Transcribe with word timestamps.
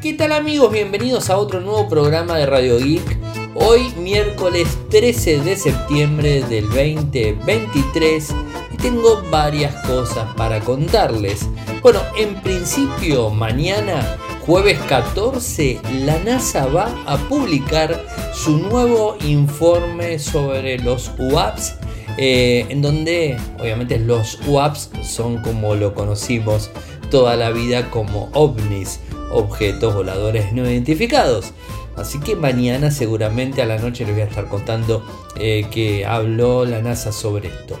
¿Qué 0.00 0.12
tal 0.12 0.30
amigos? 0.30 0.70
Bienvenidos 0.70 1.28
a 1.28 1.36
otro 1.38 1.60
nuevo 1.60 1.88
programa 1.88 2.36
de 2.36 2.46
Radio 2.46 2.78
Geek. 2.78 3.18
Hoy 3.56 3.92
miércoles 3.98 4.78
13 4.90 5.40
de 5.40 5.56
septiembre 5.56 6.42
del 6.42 6.68
2023 6.68 8.28
y 8.74 8.76
tengo 8.76 9.20
varias 9.28 9.74
cosas 9.86 10.32
para 10.36 10.60
contarles. 10.60 11.48
Bueno, 11.82 12.00
en 12.16 12.40
principio 12.42 13.30
mañana, 13.30 14.16
jueves 14.46 14.78
14, 14.88 15.80
la 16.04 16.16
NASA 16.20 16.66
va 16.66 16.94
a 17.04 17.16
publicar 17.16 18.00
su 18.32 18.56
nuevo 18.56 19.16
informe 19.24 20.20
sobre 20.20 20.78
los 20.78 21.10
UAPs 21.18 21.74
eh, 22.18 22.66
en 22.68 22.82
donde 22.82 23.36
obviamente 23.58 23.98
los 23.98 24.38
UAPs 24.46 24.90
son 25.02 25.42
como 25.42 25.74
lo 25.74 25.92
conocimos 25.92 26.70
toda 27.10 27.36
la 27.36 27.50
vida 27.50 27.90
como 27.90 28.28
ovnis 28.32 29.00
objetos 29.30 29.94
voladores 29.94 30.52
no 30.52 30.68
identificados. 30.68 31.52
Así 31.96 32.20
que 32.20 32.36
mañana 32.36 32.90
seguramente 32.90 33.60
a 33.60 33.66
la 33.66 33.78
noche 33.78 34.04
les 34.04 34.14
voy 34.14 34.22
a 34.22 34.26
estar 34.26 34.48
contando 34.48 35.04
eh, 35.38 35.66
que 35.70 36.06
habló 36.06 36.64
la 36.64 36.80
NASA 36.80 37.12
sobre 37.12 37.48
esto. 37.48 37.78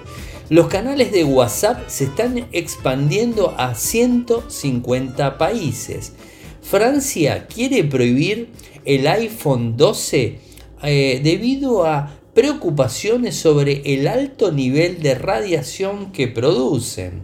Los 0.50 0.68
canales 0.68 1.12
de 1.12 1.24
WhatsApp 1.24 1.88
se 1.88 2.04
están 2.04 2.48
expandiendo 2.52 3.54
a 3.58 3.74
150 3.74 5.38
países. 5.38 6.14
Francia 6.62 7.46
quiere 7.46 7.84
prohibir 7.84 8.48
el 8.84 9.06
iPhone 9.06 9.76
12 9.76 10.38
eh, 10.82 11.20
debido 11.22 11.86
a 11.86 12.18
preocupaciones 12.34 13.36
sobre 13.36 13.82
el 13.94 14.08
alto 14.08 14.50
nivel 14.50 15.02
de 15.02 15.14
radiación 15.14 16.12
que 16.12 16.28
producen. 16.28 17.20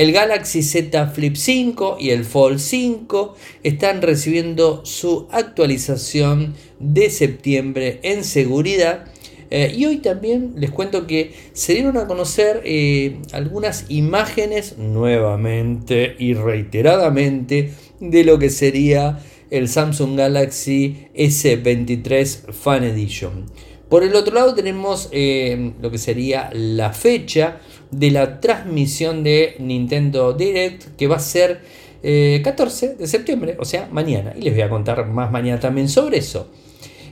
El 0.00 0.12
Galaxy 0.12 0.62
Z 0.62 1.08
Flip 1.08 1.36
5 1.36 1.98
y 2.00 2.08
el 2.08 2.24
Fold 2.24 2.58
5 2.58 3.34
están 3.62 4.00
recibiendo 4.00 4.80
su 4.86 5.28
actualización 5.30 6.54
de 6.78 7.10
septiembre 7.10 8.00
en 8.02 8.24
seguridad. 8.24 9.04
Eh, 9.50 9.74
y 9.76 9.84
hoy 9.84 9.98
también 9.98 10.54
les 10.56 10.70
cuento 10.70 11.06
que 11.06 11.34
se 11.52 11.74
dieron 11.74 11.98
a 11.98 12.06
conocer 12.06 12.62
eh, 12.64 13.18
algunas 13.32 13.90
imágenes 13.90 14.78
nuevamente 14.78 16.16
y 16.18 16.32
reiteradamente 16.32 17.72
de 18.00 18.24
lo 18.24 18.38
que 18.38 18.48
sería 18.48 19.18
el 19.50 19.68
Samsung 19.68 20.16
Galaxy 20.16 21.08
S23 21.14 22.54
Fan 22.54 22.84
Edition. 22.84 23.44
Por 23.90 24.04
el 24.04 24.14
otro 24.14 24.34
lado 24.34 24.54
tenemos 24.54 25.10
eh, 25.12 25.72
lo 25.82 25.90
que 25.90 25.98
sería 25.98 26.48
la 26.54 26.94
fecha 26.94 27.60
de 27.90 28.10
la 28.10 28.40
transmisión 28.40 29.22
de 29.22 29.56
Nintendo 29.58 30.32
Direct 30.32 30.96
que 30.96 31.06
va 31.06 31.16
a 31.16 31.20
ser 31.20 31.60
14 32.02 32.86
eh, 32.86 32.94
de 32.98 33.06
septiembre, 33.06 33.56
o 33.58 33.64
sea, 33.64 33.88
mañana. 33.90 34.34
Y 34.36 34.42
les 34.42 34.54
voy 34.54 34.62
a 34.62 34.70
contar 34.70 35.06
más 35.06 35.30
mañana 35.30 35.60
también 35.60 35.88
sobre 35.88 36.18
eso. 36.18 36.48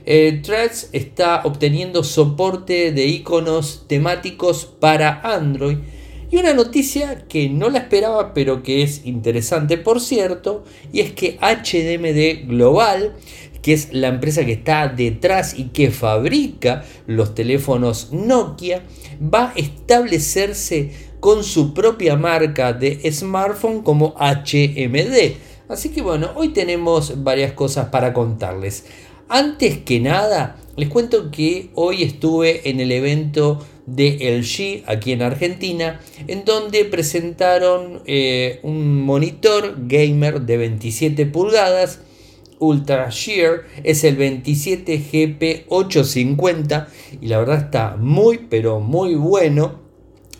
Eh, 0.05 0.41
está 0.93 1.41
obteniendo 1.43 2.03
soporte 2.03 2.91
de 2.91 3.05
iconos 3.05 3.85
temáticos 3.87 4.65
para 4.65 5.21
Android. 5.21 5.77
Y 6.31 6.37
una 6.37 6.53
noticia 6.53 7.25
que 7.27 7.49
no 7.49 7.69
la 7.69 7.79
esperaba, 7.79 8.33
pero 8.33 8.61
que 8.61 8.83
es 8.83 9.05
interesante, 9.05 9.77
por 9.77 9.99
cierto, 9.99 10.63
y 10.93 10.99
es 10.99 11.11
que 11.11 11.39
HDMD 11.41 12.47
Global 12.47 13.15
que 13.61 13.73
es 13.73 13.93
la 13.93 14.07
empresa 14.07 14.45
que 14.45 14.53
está 14.53 14.87
detrás 14.87 15.57
y 15.57 15.65
que 15.65 15.91
fabrica 15.91 16.83
los 17.07 17.35
teléfonos 17.35 18.09
Nokia, 18.11 18.83
va 19.21 19.49
a 19.49 19.53
establecerse 19.55 20.91
con 21.19 21.43
su 21.43 21.73
propia 21.73 22.15
marca 22.15 22.73
de 22.73 23.11
smartphone 23.11 23.81
como 23.81 24.15
HMD. 24.17 25.35
Así 25.67 25.89
que 25.89 26.01
bueno, 26.01 26.31
hoy 26.35 26.49
tenemos 26.49 27.23
varias 27.23 27.51
cosas 27.53 27.89
para 27.89 28.13
contarles. 28.13 28.85
Antes 29.27 29.77
que 29.77 29.99
nada, 29.99 30.57
les 30.75 30.89
cuento 30.89 31.29
que 31.29 31.69
hoy 31.75 32.03
estuve 32.03 32.69
en 32.69 32.79
el 32.79 32.91
evento 32.91 33.59
de 33.85 34.39
LG 34.39 34.89
aquí 34.89 35.11
en 35.11 35.21
Argentina, 35.21 35.99
en 36.27 36.45
donde 36.45 36.85
presentaron 36.85 38.01
eh, 38.05 38.59
un 38.63 39.01
monitor 39.03 39.75
gamer 39.87 40.41
de 40.41 40.57
27 40.57 41.25
pulgadas 41.27 41.99
Ultra 42.59 43.09
Shear 43.09 43.63
es 43.83 44.03
el 44.03 44.17
27GP850 44.17 46.87
y 47.21 47.27
la 47.27 47.39
verdad 47.39 47.57
está 47.57 47.97
muy 47.97 48.47
pero 48.49 48.79
muy 48.79 49.15
bueno. 49.15 49.89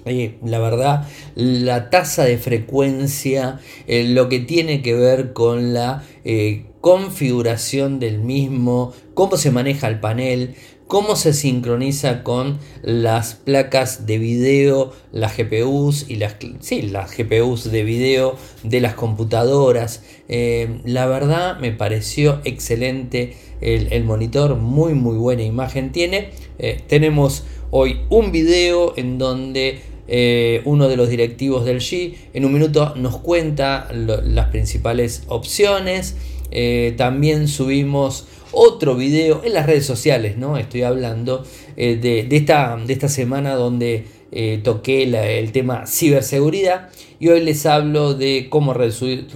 Eh, 0.06 0.38
la 0.46 0.60
verdad, 0.60 1.06
la 1.36 1.90
tasa 1.90 2.24
de 2.24 2.38
frecuencia, 2.38 3.60
eh, 3.86 4.06
lo 4.06 4.30
que 4.30 4.40
tiene 4.40 4.82
que 4.82 4.94
ver 4.94 5.34
con 5.34 5.74
la 5.74 6.04
eh, 6.24 6.68
configuración 6.82 8.00
del 8.00 8.20
mismo, 8.20 8.94
cómo 9.14 9.36
se 9.36 9.52
maneja 9.52 9.88
el 9.88 10.00
panel, 10.00 10.56
cómo 10.90 11.16
se 11.16 11.34
sincroniza 11.34 12.24
con 12.24 12.58
las 12.82 13.36
placas 13.36 14.08
de 14.08 14.18
video, 14.18 14.92
las 15.12 15.38
GPUs 15.38 16.10
y 16.10 16.16
las, 16.16 16.38
sí, 16.62 16.82
las 16.82 17.16
GPUs 17.16 17.72
de 17.72 17.84
video 17.84 18.36
de 18.64 18.82
las 18.82 18.96
computadoras. 18.96 20.02
Eh, 20.30 20.80
la 20.86 21.06
verdad 21.06 21.60
me 21.60 21.72
pareció 21.72 22.42
excelente 22.44 23.38
el, 23.62 24.04
monitor, 24.04 24.56
muy 24.56 24.96
muy 24.96 25.16
buena 25.18 25.44
imagen 25.44 25.92
tiene. 25.92 26.32
Eh, 26.58 26.82
tenemos 26.88 27.44
hoy 27.70 28.00
un 28.10 28.32
video 28.32 28.96
en 28.98 29.20
donde 29.20 29.82
eh, 30.08 30.64
uno 30.66 30.88
de 30.88 30.98
los 30.98 31.08
directivos 31.08 31.66
del 31.66 31.82
G 31.82 32.16
en 32.34 32.46
un 32.46 32.54
minuto 32.54 32.96
nos 32.96 33.18
cuenta 33.18 33.88
las 33.94 34.48
principales 34.48 35.22
opciones. 35.28 36.16
también 36.98 37.48
subimos 37.48 38.26
otro 38.52 38.96
video 38.96 39.42
en 39.44 39.54
las 39.54 39.66
redes 39.66 39.86
sociales, 39.86 40.38
¿no? 40.38 40.58
Estoy 40.58 40.84
hablando 40.84 41.44
eh, 41.78 41.98
de, 41.98 42.28
esta, 42.36 42.78
de, 42.78 42.94
esta, 42.94 43.08
semana 43.08 43.56
donde 43.56 44.06
eh, 44.32 44.60
toqué 44.64 45.04
el 45.04 45.52
tema 45.52 45.86
ciberseguridad 45.86 46.90
y 47.20 47.28
hoy 47.30 47.42
les 47.42 47.66
hablo 47.66 48.14
de 48.14 48.48
cómo 48.50 48.74
reducir, 48.74 49.28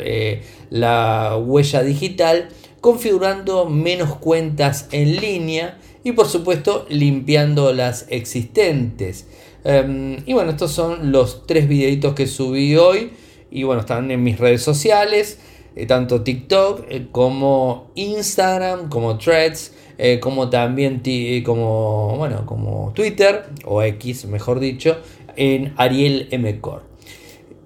eh, 0.00 0.42
la 0.70 1.36
huella 1.36 1.82
digital 1.82 2.48
configurando 2.80 3.66
menos 3.66 4.16
cuentas 4.16 4.88
en 4.90 5.16
línea 5.16 5.78
y 6.02 6.12
por 6.12 6.26
supuesto 6.26 6.86
limpiando 6.88 7.72
las 7.72 8.06
existentes. 8.08 9.26
Em, 9.64 10.16
y 10.26 10.32
bueno, 10.32 10.50
estos 10.50 10.72
son 10.72 11.12
los 11.12 11.46
tres 11.46 11.68
videitos 11.68 12.14
que 12.14 12.26
subí 12.26 12.76
hoy 12.76 13.12
y 13.50 13.62
bueno, 13.62 13.82
están 13.82 14.10
en 14.10 14.24
mis 14.24 14.38
redes 14.38 14.62
sociales. 14.62 15.38
Eh, 15.74 15.86
tanto 15.86 16.22
TikTok 16.22 16.84
eh, 16.90 17.06
como 17.10 17.90
Instagram, 17.94 18.90
como 18.90 19.16
Threads, 19.16 19.72
eh, 19.96 20.20
como 20.20 20.50
también 20.50 21.02
como, 21.44 22.16
bueno, 22.18 22.44
como 22.44 22.92
Twitter 22.94 23.46
o 23.64 23.82
X, 23.82 24.26
mejor 24.26 24.60
dicho, 24.60 24.98
en 25.36 25.72
Ariel 25.76 26.28
M. 26.30 26.60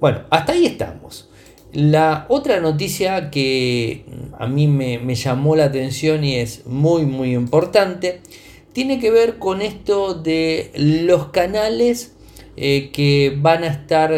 Bueno, 0.01 0.21
hasta 0.31 0.53
ahí 0.53 0.67
estamos. 0.67 1.29
La 1.73 2.27
otra 2.29 2.61
noticia 2.61 3.31
que 3.31 4.05
a 4.39 4.47
mí 4.47 4.69
me, 4.69 5.15
llamó 5.15 5.57
la 5.57 5.65
atención 5.65 6.25
y 6.25 6.37
es 6.37 6.65
muy 6.67 7.05
muy 7.05 7.35
importante 7.35 8.21
tiene 8.73 8.99
que 9.01 9.11
ver 9.11 9.39
con 9.39 9.63
esto 9.63 10.15
de 10.15 10.71
los 10.75 11.29
canales 11.29 12.15
que 12.57 13.37
van 13.39 13.65
a 13.65 13.69
estar 13.69 14.13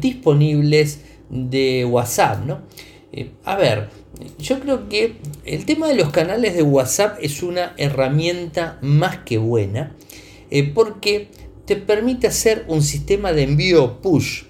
disponibles 0.00 1.04
de 1.28 1.84
WhatsApp, 1.84 2.44
¿no? 2.44 2.62
Eh, 3.16 3.30
a 3.44 3.54
ver, 3.54 3.90
yo 4.40 4.58
creo 4.58 4.88
que 4.88 5.14
el 5.44 5.64
tema 5.64 5.86
de 5.86 5.94
los 5.94 6.10
canales 6.10 6.56
de 6.56 6.64
WhatsApp 6.64 7.16
es 7.22 7.44
una 7.44 7.72
herramienta 7.76 8.78
más 8.82 9.18
que 9.18 9.38
buena 9.38 9.94
eh, 10.50 10.64
porque 10.74 11.28
te 11.64 11.76
permite 11.76 12.26
hacer 12.26 12.64
un 12.66 12.82
sistema 12.82 13.32
de 13.32 13.44
envío 13.44 14.00
push. 14.00 14.42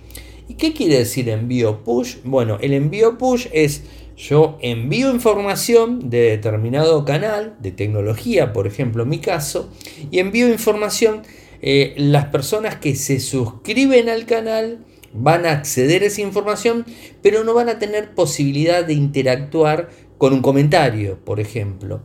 ¿Y 0.48 0.54
qué 0.54 0.72
quiere 0.72 0.98
decir 0.98 1.28
envío 1.28 1.84
push? 1.84 2.16
Bueno, 2.24 2.56
el 2.62 2.72
envío 2.72 3.18
push 3.18 3.48
es 3.52 3.82
yo 4.16 4.58
envío 4.62 5.10
información 5.10 6.08
de 6.08 6.30
determinado 6.30 7.04
canal, 7.04 7.56
de 7.60 7.70
tecnología, 7.70 8.54
por 8.54 8.66
ejemplo, 8.66 9.02
en 9.02 9.10
mi 9.10 9.18
caso, 9.18 9.68
y 10.10 10.20
envío 10.20 10.48
información, 10.48 11.22
eh, 11.60 11.92
las 11.98 12.26
personas 12.26 12.76
que 12.76 12.94
se 12.94 13.20
suscriben 13.20 14.08
al 14.08 14.24
canal, 14.24 14.84
van 15.14 15.46
a 15.46 15.52
acceder 15.52 16.02
a 16.02 16.06
esa 16.06 16.20
información, 16.20 16.84
pero 17.22 17.44
no 17.44 17.54
van 17.54 17.68
a 17.68 17.78
tener 17.78 18.14
posibilidad 18.14 18.84
de 18.84 18.94
interactuar 18.94 19.88
con 20.18 20.32
un 20.32 20.42
comentario, 20.42 21.18
por 21.24 21.40
ejemplo. 21.40 22.02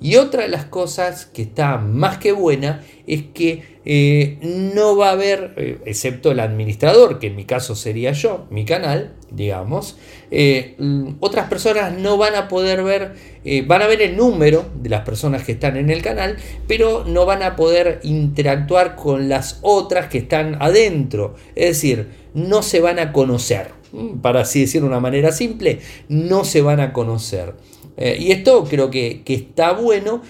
Y 0.00 0.16
otra 0.16 0.42
de 0.42 0.48
las 0.48 0.64
cosas 0.64 1.26
que 1.26 1.42
está 1.42 1.78
más 1.78 2.18
que 2.18 2.32
buena 2.32 2.82
es 3.06 3.22
que 3.34 3.78
eh, 3.90 4.36
no 4.42 4.96
va 4.96 5.08
a 5.08 5.12
haber, 5.12 5.54
eh, 5.56 5.78
excepto 5.86 6.30
el 6.30 6.40
administrador, 6.40 7.18
que 7.18 7.28
en 7.28 7.36
mi 7.36 7.46
caso 7.46 7.74
sería 7.74 8.12
yo, 8.12 8.46
mi 8.50 8.66
canal, 8.66 9.14
digamos, 9.30 9.96
eh, 10.30 10.76
otras 11.20 11.48
personas 11.48 11.96
no 11.96 12.18
van 12.18 12.34
a 12.34 12.48
poder 12.48 12.82
ver, 12.82 13.14
van 13.66 13.80
a 13.80 13.86
ver 13.86 14.02
el 14.02 14.16
número 14.16 14.66
de 14.74 14.90
las 14.90 15.06
personas 15.06 15.42
que 15.42 15.52
están 15.52 15.78
en 15.78 15.88
el 15.88 16.02
canal, 16.02 16.36
pero 16.66 17.04
no 17.06 17.24
van 17.24 17.42
a 17.42 17.56
poder 17.56 18.00
interactuar 18.02 18.94
con 18.94 19.28
las 19.30 19.58
otras 19.62 20.08
que 20.08 20.18
están 20.18 20.58
adentro. 20.60 21.34
Es 21.54 21.68
decir, 21.68 22.08
no 22.34 22.62
se 22.62 22.80
van 22.80 22.98
a 22.98 23.12
conocer. 23.12 23.70
mm, 23.92 24.18
para 24.18 24.42
así 24.42 24.60
decirlo 24.60 24.86
de 24.88 24.92
una 24.92 25.00
manera 25.00 25.32
simple, 25.32 25.80
no 26.10 26.44
se 26.44 26.60
van 26.60 26.80
a 26.80 26.92
conocer. 26.92 27.54
Y 27.98 28.30
esto 28.30 28.64
creo 28.64 28.90
que, 28.90 29.22
está 29.26 29.72
bueno 29.72 30.22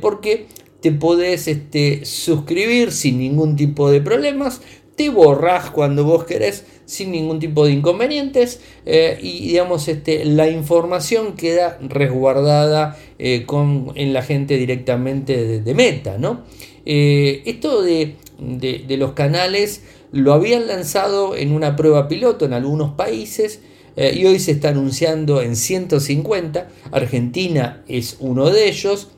porque 0.00 0.46
te 0.80 0.90
podés 0.90 1.46
este, 1.46 2.04
suscribir 2.04 2.90
sin 2.90 3.18
ningún 3.18 3.56
tipo 3.56 3.90
de 3.90 4.00
problemas, 4.00 4.60
te 4.96 5.10
borrás 5.10 5.70
cuando 5.70 6.04
vos 6.04 6.24
querés 6.24 6.64
sin 6.84 7.12
ningún 7.12 7.38
tipo 7.40 7.64
de 7.64 7.72
inconvenientes 7.72 8.60
eh, 8.84 9.18
y 9.22 9.48
digamos 9.48 9.88
este, 9.88 10.24
la 10.24 10.48
información 10.48 11.34
queda 11.34 11.78
resguardada 11.80 12.98
eh, 13.18 13.44
con, 13.46 13.92
en 13.94 14.12
la 14.12 14.22
gente 14.22 14.56
directamente 14.58 15.60
de, 15.60 15.74
Meta. 15.74 16.18
¿no? 16.18 16.42
Eh, 16.84 17.42
esto 17.46 17.82
de, 17.82 18.16
de, 18.38 18.96
los 18.96 19.12
canales 19.12 19.84
lo 20.10 20.34
habían 20.34 20.66
lanzado 20.66 21.36
en 21.36 21.52
una 21.52 21.76
prueba 21.76 22.08
piloto 22.08 22.44
en 22.44 22.52
algunos 22.52 22.92
países 22.92 23.60
y 23.96 24.24
hoy 24.24 24.38
se 24.38 24.52
está 24.52 24.70
anunciando 24.70 25.42
en 25.42 25.54
150, 25.54 26.68
Argentina 26.92 27.82
es 27.88 28.16
uno 28.20 28.50
de 28.50 28.68
ellos 28.68 29.08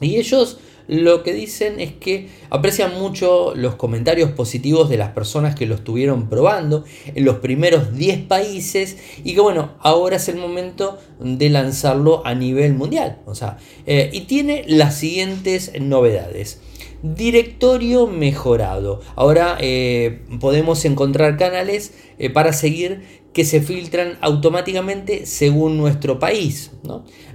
y 0.00 0.16
ellos 0.16 0.58
lo 0.88 1.22
que 1.22 1.34
dicen 1.34 1.80
es 1.80 1.92
que 1.92 2.28
aprecian 2.48 2.98
mucho 2.98 3.54
los 3.54 3.74
comentarios 3.74 4.30
positivos 4.32 4.88
de 4.88 4.96
las 4.96 5.10
personas 5.10 5.54
que 5.54 5.66
lo 5.66 5.74
estuvieron 5.74 6.30
probando 6.30 6.84
en 7.14 7.26
los 7.26 7.36
primeros 7.36 7.94
10 7.94 8.20
países 8.20 8.96
y 9.22 9.34
que 9.34 9.40
bueno, 9.40 9.74
ahora 9.80 10.16
es 10.16 10.28
el 10.28 10.36
momento 10.36 10.98
de 11.20 11.50
lanzarlo 11.50 12.26
a 12.26 12.34
nivel 12.34 12.72
mundial. 12.72 13.18
O 13.26 13.34
sea, 13.34 13.58
eh, 13.86 14.08
y 14.12 14.22
tiene 14.22 14.64
las 14.66 14.96
siguientes 14.96 15.72
novedades. 15.78 16.60
Directorio 17.02 18.06
mejorado. 18.06 19.02
Ahora 19.14 19.58
eh, 19.60 20.22
podemos 20.40 20.84
encontrar 20.86 21.36
canales 21.36 21.92
eh, 22.18 22.30
para 22.30 22.52
seguir 22.54 23.02
que 23.38 23.44
se 23.44 23.60
filtran 23.60 24.18
automáticamente 24.20 25.24
según 25.24 25.78
nuestro 25.78 26.18
país. 26.18 26.72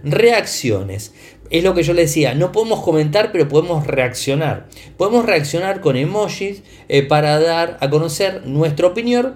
Reacciones 0.04 1.14
es 1.54 1.64
lo 1.64 1.76
que 1.76 1.84
yo 1.84 1.94
le 1.94 2.02
decía, 2.02 2.34
no 2.34 2.52
podemos 2.52 2.82
comentar, 2.82 3.32
pero 3.32 3.48
podemos 3.48 3.86
reaccionar. 3.86 4.66
Podemos 4.98 5.24
reaccionar 5.24 5.82
con 5.82 5.96
emojis 5.96 6.64
eh, 6.90 7.04
para 7.04 7.40
dar 7.40 7.78
a 7.80 7.92
conocer 7.92 8.48
nuestra 8.48 8.88
opinión, 8.88 9.36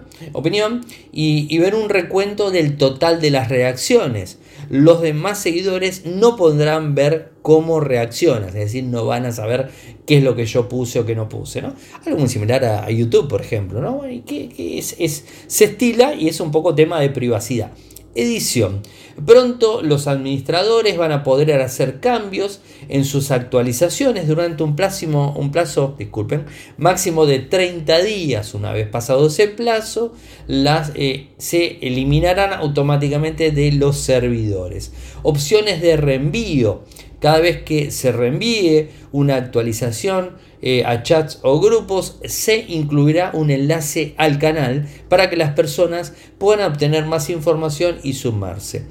y, 1.12 1.58
ver 1.60 1.76
un 1.76 1.90
recuento 1.90 2.50
del 2.50 2.78
total 2.78 3.22
de 3.22 3.30
las 3.30 3.50
reacciones. 3.50 4.40
Los 4.68 5.04
demás 5.04 5.38
seguidores 5.38 6.08
no 6.08 6.38
podrán 6.38 6.96
ver 6.96 7.34
cómo 7.44 7.82
reaccionas, 7.82 8.48
es 8.48 8.56
decir, 8.56 8.84
no 8.86 9.06
van 9.06 9.28
a 9.28 9.32
saber 9.32 9.70
qué 10.08 10.18
es 10.18 10.24
lo 10.24 10.36
que 10.36 10.48
yo 10.48 10.68
puse 10.68 11.00
o 11.00 11.06
qué 11.06 11.14
no 11.14 11.30
puse. 11.30 11.62
¿no? 11.62 11.76
Algo 12.04 12.18
muy 12.18 12.30
similar 12.30 12.66
a, 12.66 12.90
YouTube, 12.90 13.28
por 13.28 13.42
ejemplo, 13.42 13.80
¿no? 13.80 14.02
que, 14.26 14.82
se 14.82 15.66
estila 15.66 16.16
y 16.16 16.30
es 16.30 16.40
un 16.40 16.50
poco 16.50 16.74
tema 16.74 17.00
de 17.00 17.12
privacidad. 17.12 17.74
Edición. 18.16 18.82
Pronto 19.26 19.82
los 19.82 20.08
administradores 20.08 20.96
van 20.96 21.12
a 21.12 21.24
poder 21.24 21.52
hacer 21.62 22.00
cambios 22.00 22.62
en 22.88 23.04
sus 23.04 23.32
actualizaciones 23.32 24.28
durante 24.28 24.62
un 24.62 24.76
plazo, 24.76 25.34
un 25.36 25.52
plazo 25.52 25.96
disculpen, 25.98 26.46
máximo 26.78 27.26
de 27.26 27.40
30 27.40 28.00
días. 28.04 28.54
Una 28.54 28.72
vez 28.72 28.88
pasado 28.88 29.28
ese 29.28 29.48
plazo, 29.48 30.14
las, 30.46 30.92
eh, 30.94 31.30
se 31.38 31.80
eliminarán 31.82 32.54
automáticamente 32.54 33.52
de 33.52 33.72
los 33.72 33.98
servidores. 33.98 34.94
Opciones 35.24 35.82
de 35.82 35.98
reenvío. 35.98 36.84
Cada 37.20 37.40
vez 37.40 37.64
que 37.64 37.90
se 37.90 38.12
reenvíe 38.12 38.90
una 39.12 39.38
actualización 39.38 40.34
eh, 40.62 40.84
a 40.86 41.04
chats 41.04 41.40
o 41.44 41.60
grupos, 41.60 42.18
se 42.26 42.66
incluirá 42.68 43.32
un 43.34 43.52
enlace 43.52 44.16
al 44.18 44.40
canal 44.40 44.88
para 45.10 45.30
que 45.30 45.36
las 45.36 45.54
personas 45.54 46.14
puedan 46.38 46.72
obtener 46.72 47.06
más 47.06 47.30
información 47.30 47.98
y 48.04 48.14
sumarse. 48.14 48.86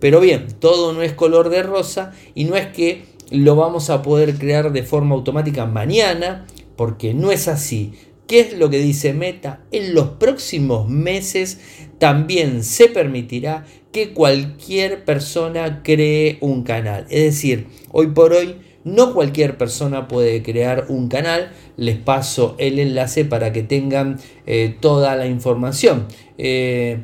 Pero 0.00 0.20
bien, 0.20 0.48
todo 0.58 0.92
no 0.92 1.02
es 1.02 1.12
color 1.12 1.48
de 1.48 1.62
rosa 1.62 2.12
y 2.34 2.44
no 2.44 2.56
es 2.56 2.66
que 2.68 3.04
lo 3.30 3.56
vamos 3.56 3.88
a 3.88 4.02
poder 4.02 4.36
crear 4.36 4.72
de 4.72 4.82
forma 4.82 5.14
automática 5.14 5.64
mañana, 5.64 6.46
porque 6.76 7.14
no 7.14 7.30
es 7.30 7.48
así. 7.48 7.92
¿Qué 8.26 8.40
es 8.40 8.54
lo 8.54 8.70
que 8.70 8.78
dice 8.78 9.12
Meta? 9.12 9.60
En 9.72 9.94
los 9.94 10.08
próximos 10.10 10.88
meses 10.88 11.60
también 11.98 12.64
se 12.64 12.88
permitirá 12.88 13.64
que 13.92 14.12
cualquier 14.12 15.04
persona 15.04 15.82
cree 15.82 16.38
un 16.40 16.62
canal. 16.62 17.06
Es 17.10 17.24
decir, 17.24 17.68
hoy 17.90 18.08
por 18.08 18.32
hoy 18.32 18.56
no 18.84 19.14
cualquier 19.14 19.56
persona 19.56 20.08
puede 20.08 20.42
crear 20.42 20.86
un 20.88 21.08
canal. 21.08 21.52
Les 21.76 21.96
paso 21.96 22.56
el 22.58 22.78
enlace 22.78 23.24
para 23.24 23.52
que 23.52 23.62
tengan 23.62 24.18
eh, 24.46 24.76
toda 24.80 25.16
la 25.16 25.26
información. 25.26 26.06
Eh, 26.38 27.00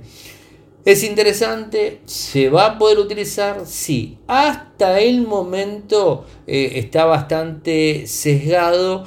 ¿Es 0.85 1.05
interesante? 1.05 2.01
¿Se 2.07 2.49
va 2.49 2.67
a 2.67 2.79
poder 2.79 2.99
utilizar? 2.99 3.63
Sí. 3.67 4.19
Hasta 4.27 5.01
el 5.01 5.27
momento 5.27 6.25
eh, 6.47 6.73
está 6.77 7.05
bastante 7.05 8.07
sesgado 8.07 9.05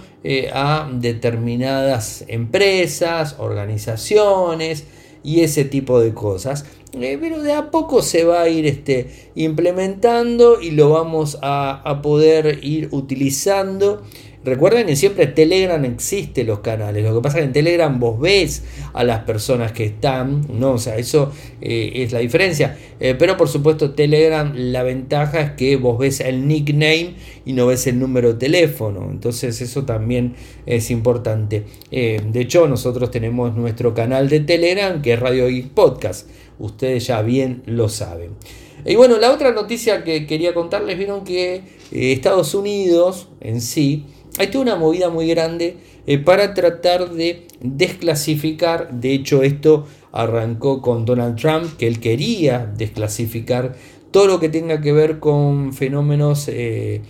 a 0.54 0.88
determinadas 0.94 2.24
empresas, 2.28 3.38
organizaciones 3.40 4.86
y 5.24 5.42
ese 5.42 5.66
tipo 5.66 6.00
de 6.00 6.14
cosas. 6.14 6.66
Eh, 6.94 7.18
pero 7.22 7.42
de 7.42 7.54
a 7.54 7.72
poco 7.72 8.02
se 8.02 8.26
va 8.26 8.42
a 8.42 8.50
ir 8.50 8.66
este, 8.66 9.32
implementando 9.36 10.62
y 10.62 10.72
lo 10.72 10.90
vamos 10.90 11.38
a, 11.42 11.82
a 11.90 12.02
poder 12.02 12.60
ir 12.64 12.90
utilizando 12.92 14.04
Recuerden 14.44 14.88
que 14.88 14.96
siempre 14.96 15.28
Telegram 15.28 15.84
existe 15.86 16.44
los 16.44 16.60
canales. 16.60 17.04
Lo 17.04 17.14
que 17.14 17.22
pasa 17.22 17.38
es 17.38 17.42
que 17.42 17.48
en 17.48 17.54
Telegram 17.54 18.00
vos 18.00 18.20
ves 18.20 18.64
a 18.94 19.04
las 19.04 19.20
personas 19.20 19.72
que 19.72 19.86
están, 19.86 20.48
¿no? 20.60 20.74
O 20.74 20.78
sea, 20.80 20.98
eso 20.98 21.32
eh, 21.62 21.92
es 21.96 22.12
la 22.12 22.20
diferencia. 22.20 22.76
Eh, 23.00 23.16
pero 23.18 23.38
por 23.38 23.50
supuesto, 23.50 23.92
Telegram, 23.92 24.52
la 24.56 24.82
ventaja 24.82 25.42
es 25.42 25.52
que 25.52 25.76
vos 25.76 26.00
ves 26.00 26.22
el 26.22 26.48
nickname 26.48 27.14
y 27.46 27.54
no 27.54 27.68
ves 27.68 27.86
el 27.86 28.00
número 28.00 28.34
de 28.34 28.40
teléfono. 28.40 29.10
Entonces, 29.12 29.62
eso 29.62 29.86
también 29.86 30.34
es 30.66 30.90
importante. 30.90 31.66
Eh, 31.92 32.20
de 32.26 32.42
hecho, 32.42 32.68
nosotros 32.68 33.12
tenemos 33.12 33.56
nuestro 33.56 33.94
canal 33.94 34.28
de 34.28 34.40
Telegram 34.40 35.04
que 35.04 35.14
es 35.14 35.20
Radio 35.20 35.50
Geek 35.50 35.70
Podcast. 35.70 36.28
Ustedes 36.58 37.06
ya 37.06 37.22
bien 37.22 37.62
lo 37.68 37.90
saben. 37.90 38.32
Y 38.86 38.96
bueno, 38.96 39.18
la 39.20 39.32
otra 39.32 39.52
noticia 39.52 40.04
que 40.04 40.26
quería 40.26 40.56
contarles, 40.56 40.98
vieron 40.98 41.24
que 41.24 41.62
Estados 41.92 42.56
Unidos 42.56 43.28
en 43.40 43.62
sí 43.62 44.06
hay 44.38 44.48
toda 44.48 44.64
una 44.64 44.76
movida 44.76 45.10
muy 45.10 45.28
grande 45.28 45.78
eh, 46.08 46.18
para 46.18 46.54
tratar 46.54 47.12
de 47.12 47.48
desclasificar, 47.60 48.92
de 48.92 49.14
hecho 49.14 49.44
esto 49.44 49.86
arrancó 50.12 50.82
con 50.82 51.06
Donald 51.06 51.40
Trump, 51.40 51.78
que 51.78 51.88
él 51.88 52.00
quería 52.00 52.72
desclasificar 52.78 53.76
todo 54.12 54.28
lo 54.28 54.40
que 54.40 54.50
tenga 54.50 54.82
que 54.82 54.92
ver 54.94 55.20
con 55.20 55.74
fenómenos 55.74 56.48
eh, 56.48 57.02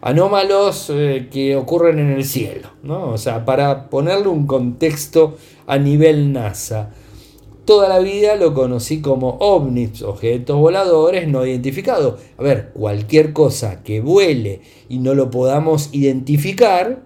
anómalos 0.00 0.90
eh, 0.90 1.28
que 1.30 1.56
ocurren 1.56 1.98
en 1.98 2.10
el 2.10 2.24
cielo, 2.24 2.70
¿no? 2.82 3.10
O 3.10 3.18
sea, 3.18 3.44
para 3.44 3.88
ponerle 3.88 4.28
un 4.28 4.46
contexto 4.46 5.36
a 5.66 5.78
nivel 5.78 6.32
NASA. 6.32 6.90
Toda 7.70 7.88
la 7.88 8.00
vida 8.00 8.34
lo 8.34 8.52
conocí 8.52 9.00
como 9.00 9.36
ovnis, 9.38 10.02
objetos 10.02 10.58
voladores 10.58 11.28
no 11.28 11.46
identificados. 11.46 12.20
A 12.36 12.42
ver, 12.42 12.72
cualquier 12.72 13.32
cosa 13.32 13.84
que 13.84 14.00
vuele 14.00 14.62
y 14.88 14.98
no 14.98 15.14
lo 15.14 15.30
podamos 15.30 15.88
identificar, 15.92 17.04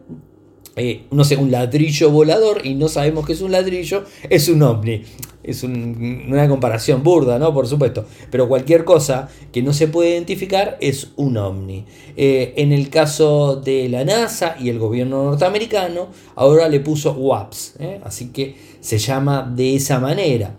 eh, 0.77 1.03
no 1.11 1.23
sé, 1.25 1.37
un 1.37 1.51
ladrillo 1.51 2.11
volador 2.11 2.65
y 2.65 2.77
no 2.77 2.89
sabemos 2.89 3.27
que 3.27 3.35
es 3.35 3.43
un 3.43 3.53
ladrillo, 3.53 4.05
es 4.31 4.49
un 4.49 4.63
ovni. 4.63 5.03
Es 5.45 5.63
una 5.63 6.49
comparación 6.49 7.03
burda, 7.03 7.39
¿no? 7.39 7.53
Por 7.53 7.67
supuesto. 7.67 8.07
Pero 8.31 8.49
cualquier 8.49 8.85
cosa 8.85 9.29
que 9.53 9.63
no 9.63 9.73
se 9.73 9.89
puede 9.89 10.11
identificar 10.11 10.77
es 10.81 11.09
un 11.17 11.37
ovni. 11.37 11.85
Eh, 12.17 12.55
en 12.57 12.73
el 12.73 12.89
caso 12.91 13.57
de 13.57 13.89
la 13.89 14.05
NASA 14.05 14.57
y 14.59 14.71
el 14.71 14.79
gobierno 14.79 15.25
norteamericano, 15.25 16.09
ahora 16.35 16.69
le 16.69 16.81
puso 16.81 17.13
WAPS. 17.13 17.77
¿eh? 17.79 18.01
Así 18.05 18.29
que 18.29 18.57
se 18.81 18.99
llama 18.99 19.51
de 19.55 19.77
esa 19.77 20.01
manera. 20.01 20.57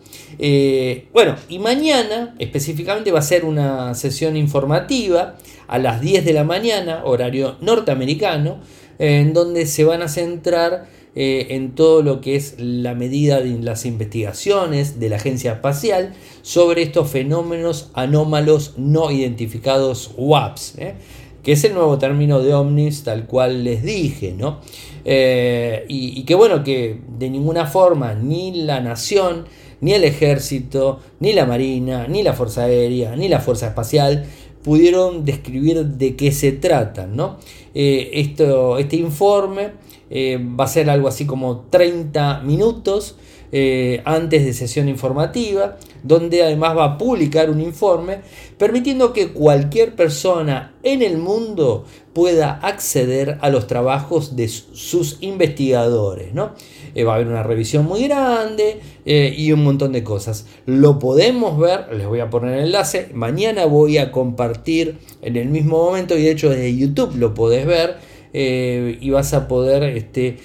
bueno, 1.13 1.36
y 1.50 1.60
mañana 1.60 2.36
específicamente 2.39 3.12
va 3.12 3.20
a 3.20 3.24
ser 3.24 3.46
una 3.46 3.94
sesión 3.96 4.38
informativa 4.38 5.36
a 5.68 5.80
las 5.80 6.01
10 6.01 6.25
de 6.25 6.34
la 6.34 6.44
mañana, 6.44 7.01
horario 7.06 7.56
norteamericano 7.62 8.60
en 9.00 9.34
donde 9.34 9.65
se 9.65 9.84
van 9.84 10.01
a 10.01 10.08
centrar 10.08 10.88
eh, 11.15 11.48
en 11.51 11.75
todo 11.75 12.01
lo 12.01 12.19
que 12.19 12.36
es 12.36 12.55
la 12.57 12.93
medida 12.93 13.39
de 13.39 13.57
las 13.60 13.86
investigaciones 13.86 15.00
de 15.00 15.07
la 15.07 15.15
agencia 15.15 15.53
espacial 15.53 16.13
sobre 16.41 16.81
estos 16.81 17.10
fenómenos 17.10 17.89
anómalos 17.93 18.74
no 18.75 19.12
identificados 19.12 20.12
WAPS, 20.17 20.77
¿eh? 20.77 20.95
que 21.41 21.53
es 21.53 21.63
el 21.63 21.74
nuevo 21.74 21.98
término 21.98 22.41
de 22.41 22.53
ovnis 22.53 23.03
tal 23.03 23.27
cual 23.27 23.63
les 23.63 23.84
dije, 23.84 24.34
¿no? 24.38 24.60
Eh, 25.05 25.86
y, 25.88 26.19
y 26.19 26.24
que 26.24 26.36
bueno, 26.36 26.63
que 26.63 27.00
de 27.17 27.29
ninguna 27.29 27.65
forma 27.65 28.13
ni 28.13 28.63
la 28.63 28.81
nación, 28.81 29.45
ni 29.79 29.93
el 29.93 30.03
ejército, 30.03 31.00
ni 31.19 31.31
la 31.31 31.45
marina, 31.45 32.07
ni 32.07 32.24
la 32.24 32.34
fuerza 32.34 32.63
aérea, 32.63 33.15
ni 33.15 33.29
la 33.29 33.39
fuerza 33.39 33.67
espacial 33.67 34.25
pudieron 34.65 35.24
describir 35.25 35.86
de 35.86 36.15
qué 36.15 36.31
se 36.31 36.51
trata. 36.51 37.05
¿no? 37.05 37.38
Eh, 37.75 38.10
esto, 38.13 38.79
este 38.79 38.95
informe 38.95 39.74
eh, 40.10 40.39
va 40.60 40.63
a 40.63 40.67
ser 40.67 40.89
algo 40.89 41.07
así 41.07 41.25
como 41.27 41.67
30 41.69 42.41
minutos. 42.41 43.15
eh, 43.51 44.01
antes 44.05 44.43
de 44.43 44.53
sesión 44.53 44.89
informativa, 44.89 45.77
donde 46.03 46.43
además 46.43 46.75
va 46.75 46.86
a 46.86 46.98
publicar 46.98 47.50
un 47.50 47.62
informe 47.62 48.19
permitiendo 48.57 49.13
que 49.13 49.29
cualquier 49.29 49.95
persona 49.95 50.74
en 50.84 51.01
el 51.01 51.19
mundo 51.19 51.86
pueda 52.12 52.60
acceder 52.63 53.38
a 53.41 53.50
los 53.50 53.67
trabajos 53.67 54.36
de 54.36 54.50
sus 54.50 55.19
investigadores. 55.22 56.34
¿no? 56.34 56.51
Eh, 56.96 57.04
va 57.04 57.12
a 57.12 57.16
haber 57.16 57.28
una 57.28 57.44
revisión 57.44 57.86
muy 57.86 58.08
grande 58.08 58.80
eh, 59.06 59.36
y 59.38 59.52
un 59.52 59.66
montón 59.66 59.92
de 59.92 60.02
cosas. 60.02 60.48
Lo 60.66 60.98
podemos 60.98 61.60
ver, 61.60 61.94
les 61.94 62.08
voy 62.08 62.22
a 62.22 62.30
poner 62.30 62.58
el 62.58 62.66
enlace, 62.68 63.10
mañana 63.14 63.66
voy 63.66 63.98
a 63.98 64.14
compartir 64.14 64.96
en 65.22 65.36
el 65.36 65.50
mismo 65.50 65.84
momento 65.84 66.18
y 66.18 66.24
de 66.24 66.32
hecho 66.32 66.50
desde 66.50 66.75
YouTube 66.75 67.14
lo 67.18 67.34
podés 67.34 67.66
ver 67.66 67.98
eh, 68.32 68.98
y 69.02 69.10
vas 69.10 69.34
a 69.34 69.50
poder 69.50 69.84
este, 69.84 70.38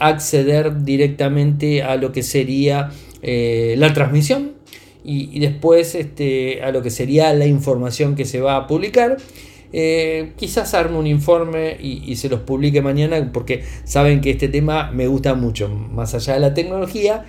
acceder 0.00 0.84
directamente 0.84 1.82
a 1.82 1.96
lo 1.96 2.12
que 2.12 2.22
sería 2.22 2.90
la 3.22 3.92
transmisión 3.92 4.52
y, 5.04 5.38
después 5.40 5.94
este, 5.94 6.62
a 6.62 6.72
lo 6.72 6.80
que 6.80 6.90
sería 6.90 7.32
la 7.34 7.46
información 7.46 8.16
que 8.16 8.24
se 8.24 8.40
va 8.40 8.56
a 8.56 8.66
publicar. 8.66 9.18
Quizás 9.70 10.74
arme 10.74 10.98
un 10.98 11.06
informe 11.06 11.76
y, 11.80 12.16
se 12.16 12.28
los 12.28 12.40
publique 12.40 12.82
mañana 12.82 13.30
porque 13.32 13.64
saben 13.84 14.20
que 14.20 14.30
este 14.30 14.48
tema 14.48 14.90
me 14.90 15.06
gusta 15.06 15.34
mucho, 15.34 15.68
más 15.68 16.14
allá 16.14 16.34
de 16.34 16.40
la 16.40 16.54
tecnología, 16.54 17.24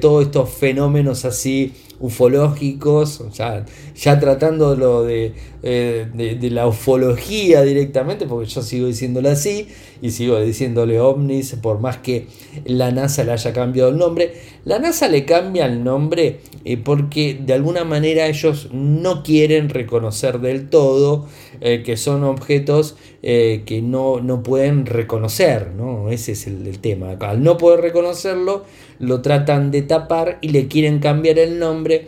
todos 0.00 0.26
estos 0.26 0.50
fenómenos 0.50 1.24
así 1.24 1.72
ufológicos, 2.00 3.22
ya, 3.32 3.64
ya 3.96 4.20
tratándolo 4.20 5.04
de, 5.04 5.32
eh, 5.62 6.06
de, 6.14 6.50
la 6.50 6.68
ufología 6.68 7.62
directamente, 7.62 8.26
porque 8.26 8.46
yo 8.46 8.62
sigo 8.62 8.86
diciéndolo 8.86 9.30
así 9.30 9.66
y 10.00 10.10
sigo 10.10 10.38
diciéndole 10.38 11.00
ovnis, 11.00 11.56
por 11.60 11.80
más 11.80 11.96
que 11.96 12.26
la 12.66 12.92
NASA 12.92 13.24
le 13.24 13.32
haya 13.32 13.52
cambiado 13.52 13.88
el 13.88 13.96
nombre. 13.96 14.34
La 14.64 14.78
NASA 14.78 15.08
le 15.08 15.24
cambia 15.24 15.66
el 15.66 15.82
nombre 15.82 16.40
eh, 16.64 16.76
porque 16.76 17.36
de 17.40 17.54
alguna 17.54 17.84
manera 17.84 18.26
ellos 18.26 18.68
no 18.70 19.22
quieren 19.22 19.70
reconocer 19.70 20.40
del 20.40 20.68
todo 20.68 21.26
eh, 21.60 21.82
que 21.84 21.96
son 21.96 22.22
objetos 22.22 22.96
que 23.22 23.80
no, 23.82 24.20
no, 24.20 24.44
pueden 24.44 24.86
reconocer, 24.86 25.72
¿no? 25.76 26.10
Ese 26.10 26.30
es 26.30 26.46
el, 26.46 26.78
tema. 26.78 27.16
Al 27.18 27.42
no 27.42 27.56
poder 27.56 27.80
reconocerlo, 27.80 28.64
lo 29.00 29.20
tratan 29.20 29.72
de 29.72 29.82
tapar 29.82 30.38
y 30.42 30.50
le 30.50 30.68
quieren 30.68 31.00
cambiar 31.00 31.40
el 31.40 31.58
nombre 31.58 32.06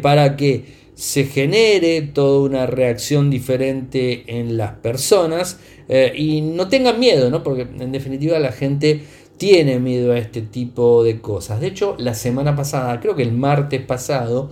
para 0.00 0.36
que 0.36 0.83
se 0.94 1.24
genere 1.24 2.02
toda 2.02 2.40
una 2.40 2.66
reacción 2.66 3.30
diferente 3.30 4.24
en 4.26 4.56
las 4.56 4.72
personas 4.72 5.58
eh, 5.88 6.12
y 6.16 6.40
no 6.40 6.68
tengan 6.68 7.00
miedo, 7.00 7.30
¿no? 7.30 7.42
porque 7.42 7.62
en 7.62 7.92
definitiva 7.92 8.38
la 8.38 8.52
gente 8.52 9.02
tiene 9.36 9.80
miedo 9.80 10.12
a 10.12 10.18
este 10.18 10.42
tipo 10.42 11.02
de 11.02 11.20
cosas. 11.20 11.60
De 11.60 11.66
hecho, 11.66 11.96
la 11.98 12.14
semana 12.14 12.54
pasada, 12.54 13.00
creo 13.00 13.16
que 13.16 13.22
el 13.22 13.32
martes 13.32 13.82
pasado, 13.82 14.50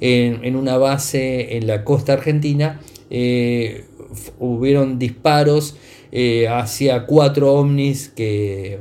en, 0.00 0.56
una 0.56 0.78
base 0.78 1.56
en 1.56 1.66
la 1.66 1.84
costa 1.84 2.14
argentina, 2.14 2.80
eh, 3.10 3.84
hubieron 4.38 4.98
disparos 4.98 5.76
hacia 6.48 7.06
cuatro 7.06 7.54
ovnis 7.54 8.08
que 8.10 8.80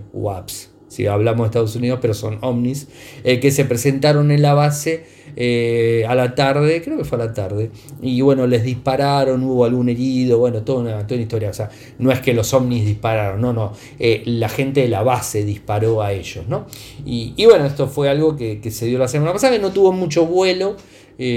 si 0.91 1.07
hablamos 1.07 1.45
de 1.45 1.47
Estados 1.47 1.75
Unidos, 1.77 1.99
pero 2.01 2.13
son 2.13 2.37
ovnis, 2.41 2.89
eh, 3.23 3.39
que 3.39 3.51
se 3.51 3.63
presentaron 3.63 4.29
en 4.29 4.41
la 4.41 4.53
base 4.53 5.05
eh, 5.35 6.05
a 6.07 6.15
la 6.15 6.35
tarde, 6.35 6.81
creo 6.81 6.97
que 6.97 7.05
fue 7.05 7.17
a 7.21 7.25
la 7.25 7.33
tarde, 7.33 7.71
y 8.01 8.21
bueno, 8.21 8.47
les 8.47 8.63
dispararon, 8.63 9.43
hubo 9.43 9.65
algún 9.65 9.89
herido, 9.89 10.39
bueno, 10.39 10.61
toda 10.61 10.81
una, 10.81 11.07
toda 11.07 11.15
una 11.15 11.23
historia, 11.23 11.49
o 11.49 11.53
sea, 11.53 11.69
no 11.99 12.11
es 12.11 12.19
que 12.19 12.33
los 12.33 12.53
ovnis 12.53 12.85
dispararon, 12.85 13.41
no, 13.41 13.53
no, 13.53 13.73
eh, 13.99 14.23
la 14.25 14.49
gente 14.49 14.81
de 14.81 14.87
la 14.87 15.03
base 15.03 15.43
disparó 15.43 16.01
a 16.01 16.11
ellos, 16.13 16.45
¿no? 16.47 16.65
Y, 17.05 17.45
bueno, 17.45 17.65
esto 17.65 17.87
fue 17.87 18.09
algo 18.09 18.35
que, 18.35 18.59
que, 18.61 18.71
se 18.71 18.85
dio 18.85 18.99
la 18.99 19.07
semana 19.07 19.33
pasada, 19.33 19.53
que 19.53 19.61
no 19.61 19.71
tuvo 19.71 19.91
mucho 19.91 20.25
vuelo 20.25 20.75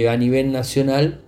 a 0.08 0.16
nivel 0.16 0.50
nacional, 0.50 1.20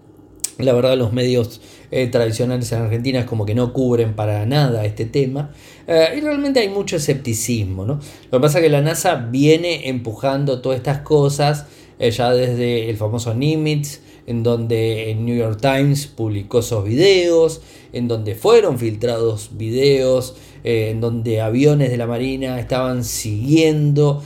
la 0.58 0.72
verdad 0.72 0.96
los 0.96 1.12
medios 1.12 1.60
eh, 1.90 2.08
tradicionales 2.08 2.70
en 2.72 2.82
Argentina 2.82 3.20
es 3.20 3.26
como 3.26 3.46
que 3.46 3.54
no 3.54 3.72
cubren 3.72 4.14
para 4.14 4.44
nada 4.44 4.84
este 4.84 5.04
tema 5.04 5.52
eh, 5.86 6.14
y 6.16 6.20
realmente 6.20 6.60
hay 6.60 6.68
mucho 6.68 6.96
escepticismo. 6.96 7.84
¿no? 7.84 8.00
Lo 8.30 8.38
que 8.38 8.42
pasa 8.42 8.58
es 8.58 8.64
que 8.64 8.70
la 8.70 8.80
NASA 8.80 9.14
viene 9.14 9.88
empujando 9.88 10.60
todas 10.60 10.78
estas 10.78 11.00
cosas 11.00 11.66
eh, 11.98 12.10
ya 12.10 12.32
desde 12.32 12.90
el 12.90 12.96
famoso 12.96 13.34
Nimitz, 13.34 14.00
en 14.26 14.42
donde 14.42 15.12
el 15.12 15.24
New 15.24 15.36
York 15.36 15.60
Times 15.60 16.06
publicó 16.06 16.58
esos 16.58 16.84
videos, 16.84 17.60
en 17.92 18.08
donde 18.08 18.34
fueron 18.34 18.78
filtrados 18.78 19.50
videos, 19.52 20.36
en 20.64 21.00
donde 21.00 21.40
aviones 21.40 21.90
de 21.90 21.96
la 21.96 22.08
Marina 22.08 22.58
estaban 22.58 23.04
siguiendo 23.04 24.20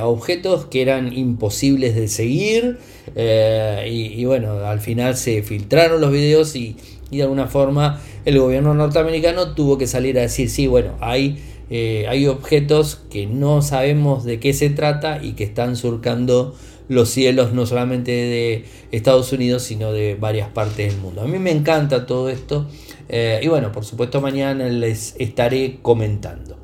a 0.00 0.06
objetos 0.06 0.64
que 0.64 0.80
eran 0.80 1.12
imposibles 1.12 1.94
de 1.94 2.08
seguir 2.08 2.78
eh, 3.14 3.88
y, 3.90 4.24
bueno, 4.24 4.64
al 4.64 4.80
final 4.80 5.16
se 5.16 5.42
filtraron 5.42 6.00
los 6.00 6.10
videos 6.10 6.54
y, 6.56 6.76
de 7.10 7.22
alguna 7.22 7.46
forma 7.46 8.00
el 8.24 8.38
gobierno 8.38 8.72
norteamericano 8.72 9.54
tuvo 9.54 9.76
que 9.76 9.86
salir 9.86 10.18
a 10.18 10.22
decir, 10.22 10.48
sí, 10.48 10.66
bueno, 10.66 10.92
hay, 11.00 11.42
eh, 11.68 12.06
hay 12.08 12.26
objetos 12.26 13.02
que 13.10 13.26
no 13.26 13.60
sabemos 13.60 14.24
de 14.24 14.40
qué 14.40 14.54
se 14.54 14.70
trata 14.70 15.22
y 15.22 15.32
que 15.32 15.44
están 15.44 15.76
surcando 15.76 16.54
los 16.88 17.08
cielos 17.08 17.52
no 17.52 17.66
solamente 17.66 18.10
de 18.10 18.64
Estados 18.90 19.32
Unidos, 19.32 19.62
sino 19.62 19.92
de 19.92 20.14
varias 20.14 20.48
partes 20.48 20.92
del 20.92 21.00
mundo. 21.00 21.22
A 21.22 21.26
mí 21.26 21.38
me 21.38 21.50
encanta 21.50 22.06
todo 22.06 22.28
esto 22.28 22.68
eh, 23.08 23.40
y 23.42 23.48
bueno, 23.48 23.72
por 23.72 23.84
supuesto 23.84 24.20
mañana 24.20 24.68
les 24.68 25.14
estaré 25.18 25.78
comentando. 25.82 26.58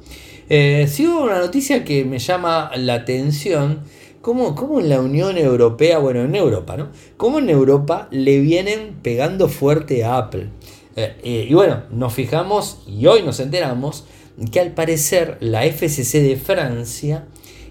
sigo 0.48 1.22
una 1.22 1.38
noticia 1.38 1.84
que 1.84 2.04
me 2.04 2.18
llama 2.18 2.70
la 2.76 2.94
atención 2.94 3.80
¿Cómo, 4.20 4.80
en 4.80 4.88
la 4.88 5.00
Unión 5.00 5.38
Europea, 5.38 5.98
bueno, 5.98 6.20
en 6.22 6.34
Europa, 6.34 6.76
¿no? 6.76 6.88
¿Cómo 7.16 7.38
en 7.38 7.48
Europa 7.48 8.08
le 8.10 8.40
vienen 8.40 8.98
pegando 9.00 9.48
fuerte 9.48 10.04
a 10.04 10.18
Apple? 10.18 10.48
Eh, 10.96 11.16
eh, 11.22 11.46
y 11.48 11.54
bueno, 11.54 11.84
nos 11.90 12.12
fijamos 12.12 12.82
y 12.86 13.06
hoy 13.06 13.22
nos 13.22 13.40
enteramos 13.40 14.04
que 14.52 14.60
al 14.60 14.72
parecer 14.72 15.38
la 15.40 15.62
FCC 15.62 16.20
de 16.20 16.36
Francia 16.36 17.26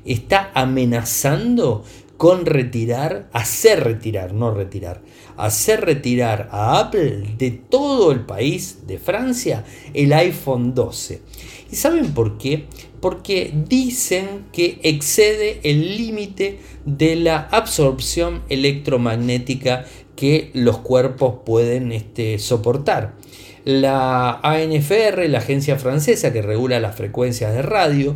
está 0.06 0.50
amenazando 0.56 1.84
con 2.18 2.46
retirar, 2.46 3.30
hacer 3.32 3.84
retirar, 3.84 4.34
no 4.34 4.52
retirar, 4.52 5.02
hacer 5.38 5.82
retirar 5.82 6.50
a 6.52 6.80
Apple 6.80 7.36
de 7.38 7.52
todo 7.52 8.12
el 8.12 8.22
país 8.26 8.80
de 8.88 8.98
Francia 8.98 9.64
el 9.94 10.12
iPhone 10.14 10.74
12. 10.74 11.22
¿Y 11.72 11.76
saben 11.76 12.14
por 12.14 12.38
qué? 12.38 12.66
Porque 13.00 13.54
dicen 13.68 14.46
que 14.52 14.80
excede 14.84 15.60
el 15.64 15.98
límite 15.98 16.60
de 16.86 17.16
la 17.16 17.48
absorción 17.52 18.42
electromagnética 18.50 19.86
que 20.16 20.50
los 20.54 20.80
cuerpos 20.80 21.36
pueden 21.46 21.92
este, 21.92 22.40
soportar. 22.40 23.14
La 23.66 24.40
ANFR, 24.44 25.28
la 25.28 25.40
agencia 25.40 25.78
francesa 25.78 26.32
que 26.32 26.42
regula 26.42 26.80
las 26.80 26.96
frecuencias 26.96 27.54
de 27.54 27.62
radio, 27.62 28.16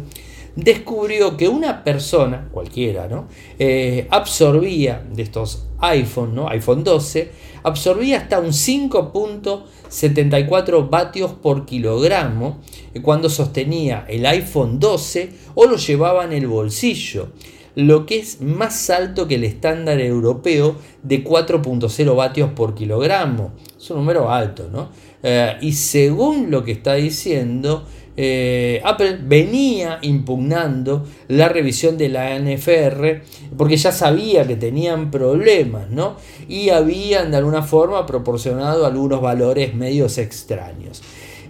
descubrió 0.55 1.38
que 1.38 1.48
una 1.48 1.84
persona, 1.84 2.50
cualquiera, 2.51 3.08
¿no? 3.08 3.27
Eh, 3.60 4.08
absorbía 4.10 5.05
de 5.13 5.22
estos 5.24 5.67
iPhone, 5.79 6.36
¿no? 6.36 6.50
iPhone 6.50 6.84
12, 6.84 7.31
absorbía 7.63 8.17
hasta 8.17 8.39
un 8.39 8.50
5.74 8.50 10.89
vatios 10.89 11.31
por 11.34 11.65
kilogramo 11.65 12.60
eh, 12.93 13.01
cuando 13.01 13.29
sostenía 13.29 14.05
el 14.08 14.25
iPhone 14.25 14.79
12 14.79 15.29
o 15.55 15.65
lo 15.65 15.77
llevaba 15.77 16.25
en 16.25 16.34
el 16.34 16.48
bolsillo, 16.48 17.29
lo 17.75 18.05
que 18.05 18.20
es 18.20 18.41
más 18.41 18.89
alto 18.89 19.25
que 19.27 19.36
el 19.36 19.46
estándar 19.46 20.01
europeo 20.01 20.75
de 21.03 21.24
4.0 21.24 22.15
vatios 22.15 22.51
por 22.51 22.75
kilogramo. 22.75 23.53
Es 23.77 23.89
un 23.89 23.98
número 23.98 24.29
alto, 24.29 24.67
¿no? 24.72 24.89
Eh, 25.24 25.58
y 25.62 25.74
según 25.74 26.51
lo 26.51 26.63
que 26.63 26.74
está 26.74 26.93
diciendo, 26.96 27.86
eh, 28.24 28.82
Apple 28.84 29.18
venía 29.24 29.98
impugnando 30.04 31.08
la 31.28 31.50
revisión 31.50 31.98
de 31.98 32.08
la 32.08 32.38
NFR 32.38 33.24
porque 33.58 33.78
ya 33.78 33.92
sabía 33.92 34.46
que 34.46 34.56
tenían 34.56 35.10
problemas, 35.10 35.90
¿no? 35.90 36.18
Y 36.48 36.70
habían 36.70 37.32
de 37.32 37.38
alguna 37.38 37.63
forma 37.63 38.06
proporcionado 38.06 38.86
algunos 38.86 39.24
valores 39.24 39.74
medios 39.74 40.20
extraños. 40.20 41.01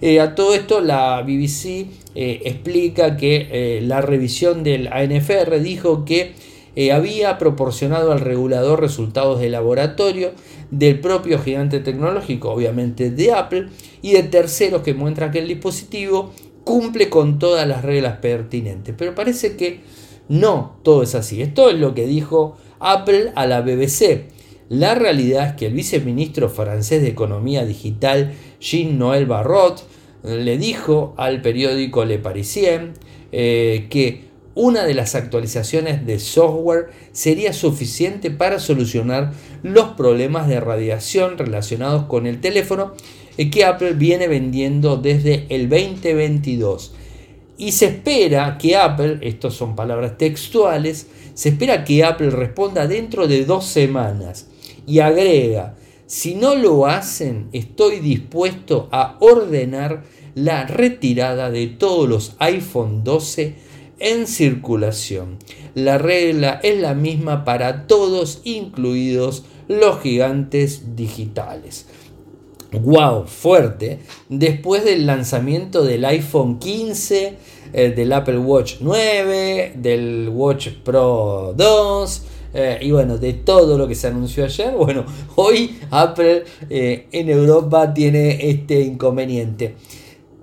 Eh, 0.02 0.22
a 0.22 0.34
todo 0.34 0.54
esto 0.56 0.80
la 0.80 1.22
BBC 1.24 1.88
eh, 2.16 2.42
explica 2.46 3.18
que 3.18 3.82
la 3.84 4.00
revisión 4.00 4.64
del 4.64 4.88
ANFR 4.88 5.60
dijo 5.60 6.06
que 6.06 6.36
había 6.94 7.38
proporcionado 7.38 8.14
al 8.14 8.22
regulador 8.22 8.80
resultados 8.80 9.42
de 9.42 9.50
laboratorio 9.50 10.32
del 10.70 11.02
propio 11.02 11.38
gigante 11.38 11.82
tecnológico, 11.82 12.50
obviamente 12.50 13.12
de 13.12 13.34
Apple, 13.34 13.68
y 14.02 14.14
de 14.14 14.24
terceros 14.24 14.82
que 14.82 14.94
muestran 14.94 15.32
que 15.32 15.40
el 15.40 15.50
dispositivo 15.50 16.32
cumple 16.64 17.10
con 17.10 17.40
todas 17.40 17.68
las 17.68 17.84
reglas 17.84 18.18
pertinentes. 18.18 18.96
Pero 18.98 19.16
parece 19.16 19.56
que 19.56 19.82
no 20.30 20.78
todo 20.84 21.04
es 21.04 21.16
así. 21.16 21.42
Esto 21.42 21.70
es 21.70 21.78
lo 21.78 21.94
que 21.94 22.06
dijo 22.06 22.58
Apple 22.80 23.32
a 23.36 23.46
la 23.46 23.62
BBC. 23.62 24.28
La 24.70 24.96
realidad 24.96 25.50
es 25.50 25.54
que 25.56 25.66
el 25.66 25.74
viceministro 25.74 26.50
francés 26.50 27.02
de 27.02 27.10
Economía 27.10 27.66
Digital, 27.66 28.34
Jean-Noël 28.62 29.26
Barrot, 29.26 29.84
le 30.24 30.58
dijo 30.58 31.14
al 31.18 31.42
periódico 31.42 32.06
Le 32.06 32.20
Parisien 32.20 32.94
eh, 33.32 33.88
que 33.90 34.32
una 34.54 34.84
de 34.84 34.94
las 34.94 35.16
actualizaciones 35.16 36.06
de 36.06 36.20
software 36.20 36.90
sería 37.12 37.54
suficiente 37.54 38.32
para 38.32 38.60
solucionar 38.60 39.34
los 39.64 39.90
problemas 39.90 40.48
de 40.48 40.60
radiación 40.60 41.38
relacionados 41.38 42.06
con 42.06 42.28
el 42.28 42.42
teléfono 42.42 42.94
que 43.50 43.66
Apple 43.66 43.94
viene 43.94 44.28
vendiendo 44.28 44.98
desde 44.98 45.46
el 45.50 45.70
2022. 45.70 46.94
Y 47.58 47.72
se 47.72 47.86
espera 47.86 48.58
que 48.58 48.76
Apple, 48.76 49.20
estas 49.22 49.54
son 49.54 49.76
palabras 49.76 50.18
textuales, 50.18 51.08
se 51.34 51.50
espera 51.50 51.84
que 51.84 52.04
Apple 52.04 52.30
responda 52.30 52.88
dentro 52.88 53.28
de 53.28 53.46
dos 53.46 53.66
semanas. 53.66 54.48
Y 54.86 55.00
agrega, 55.00 55.76
si 56.08 56.36
no 56.36 56.56
lo 56.56 56.86
hacen, 56.88 57.48
estoy 57.54 58.00
dispuesto 58.00 58.90
a 58.92 59.18
ordenar 59.20 60.04
la 60.36 60.66
retirada 60.66 61.50
de 61.52 61.68
todos 61.68 62.10
los 62.10 62.36
iPhone 62.40 63.04
12 63.04 63.56
en 64.00 64.28
circulación. 64.28 65.38
La 65.74 65.98
regla 65.98 66.60
es 66.64 66.80
la 66.80 66.96
misma 66.96 67.46
para 67.46 67.88
todos, 67.88 68.42
incluidos 68.44 69.46
los 69.68 70.02
gigantes 70.02 70.96
digitales 70.96 71.86
wow, 72.72 73.26
fuerte, 73.26 74.00
después 74.30 74.86
del 74.86 75.06
lanzamiento 75.06 75.84
del 75.84 76.06
iPhone 76.06 76.60
15, 76.60 77.38
eh, 77.74 77.92
del 77.92 78.14
Apple 78.14 78.38
Watch 78.38 78.76
9, 78.82 79.74
del 79.76 80.30
Watch 80.34 80.70
Pro 80.84 81.54
2. 81.56 82.24
Eh, 82.54 82.80
y 82.82 82.92
bueno, 82.92 83.18
de 83.18 83.32
todo 83.34 83.78
lo 83.78 83.88
que 83.88 83.96
se 83.96 84.08
anunció 84.08 84.44
ayer, 84.44 84.74
bueno, 84.78 85.06
hoy 85.36 85.80
Apple 85.90 86.44
eh, 86.70 87.08
en 87.12 87.30
Europa 87.30 87.94
tiene 87.94 88.50
este 88.50 88.82
inconveniente 88.82 89.76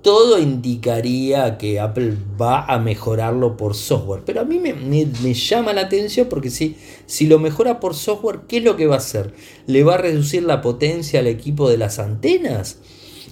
todo 0.01 0.39
indicaría 0.39 1.57
que 1.57 1.79
Apple 1.79 2.15
va 2.39 2.65
a 2.65 2.79
mejorarlo 2.79 3.57
por 3.57 3.75
software. 3.75 4.21
Pero 4.25 4.41
a 4.41 4.45
mí 4.45 4.59
me, 4.59 5.33
llama 5.33 5.73
la 5.73 5.81
atención 5.81 6.27
porque 6.29 6.49
si, 6.49 6.77
si 7.05 7.27
lo 7.27 7.39
mejora 7.39 7.79
por 7.79 7.95
software, 7.95 8.41
¿qué 8.47 8.57
es 8.57 8.63
lo 8.63 8.77
que 8.77 8.87
va 8.87 8.95
a 8.95 8.99
hacer? 8.99 9.33
¿Le 9.67 9.83
va 9.83 9.95
a 9.95 9.97
reducir 9.97 10.43
la 10.43 10.61
potencia 10.61 11.19
al 11.19 11.27
equipo 11.27 11.69
de 11.69 11.77
las 11.77 11.99
antenas? 11.99 12.77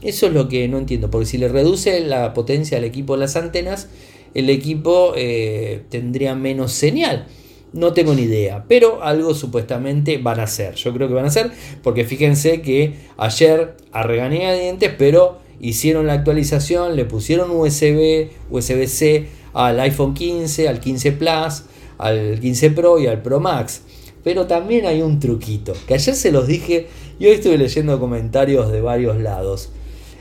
Eso 0.01 0.27
es 0.27 0.33
lo 0.33 0.47
que 0.47 0.67
no 0.67 0.77
entiendo, 0.77 1.09
porque 1.09 1.25
si 1.25 1.37
le 1.37 1.47
reduce 1.47 1.99
la 2.01 2.33
potencia 2.33 2.77
al 2.77 2.83
equipo 2.83 3.13
de 3.13 3.19
las 3.21 3.35
antenas, 3.35 3.87
el 4.33 4.49
equipo 4.49 5.13
eh, 5.15 5.83
tendría 5.89 6.35
menos 6.35 6.73
señal. 6.73 7.27
No 7.73 7.93
tengo 7.93 8.13
ni 8.13 8.23
idea, 8.23 8.65
pero 8.67 9.03
algo 9.03 9.33
supuestamente 9.33 10.19
van 10.19 10.39
a 10.39 10.43
hacer. 10.43 10.75
Yo 10.75 10.93
creo 10.93 11.07
que 11.07 11.13
van 11.13 11.25
a 11.25 11.29
hacer, 11.29 11.51
porque 11.81 12.05
fíjense 12.05 12.61
que 12.61 12.95
ayer 13.17 13.75
a 13.91 14.03
regañar 14.03 14.57
dientes, 14.57 14.91
pero 14.97 15.46
hicieron 15.59 16.07
la 16.07 16.13
actualización, 16.13 16.95
le 16.95 17.05
pusieron 17.05 17.51
USB, 17.51 18.29
USB-C 18.49 19.27
al 19.53 19.79
iPhone 19.79 20.13
15, 20.13 20.67
al 20.67 20.79
15 20.79 21.11
Plus, 21.13 21.63
al 21.97 22.39
15 22.39 22.71
Pro 22.71 22.99
y 22.99 23.07
al 23.07 23.21
Pro 23.21 23.39
Max. 23.39 23.81
Pero 24.23 24.45
también 24.45 24.85
hay 24.85 25.01
un 25.01 25.19
truquito, 25.19 25.73
que 25.87 25.93
ayer 25.93 26.15
se 26.15 26.31
los 26.31 26.47
dije 26.47 26.87
y 27.19 27.25
hoy 27.25 27.33
estuve 27.33 27.57
leyendo 27.57 27.99
comentarios 27.99 28.71
de 28.71 28.81
varios 28.81 29.17
lados. 29.21 29.69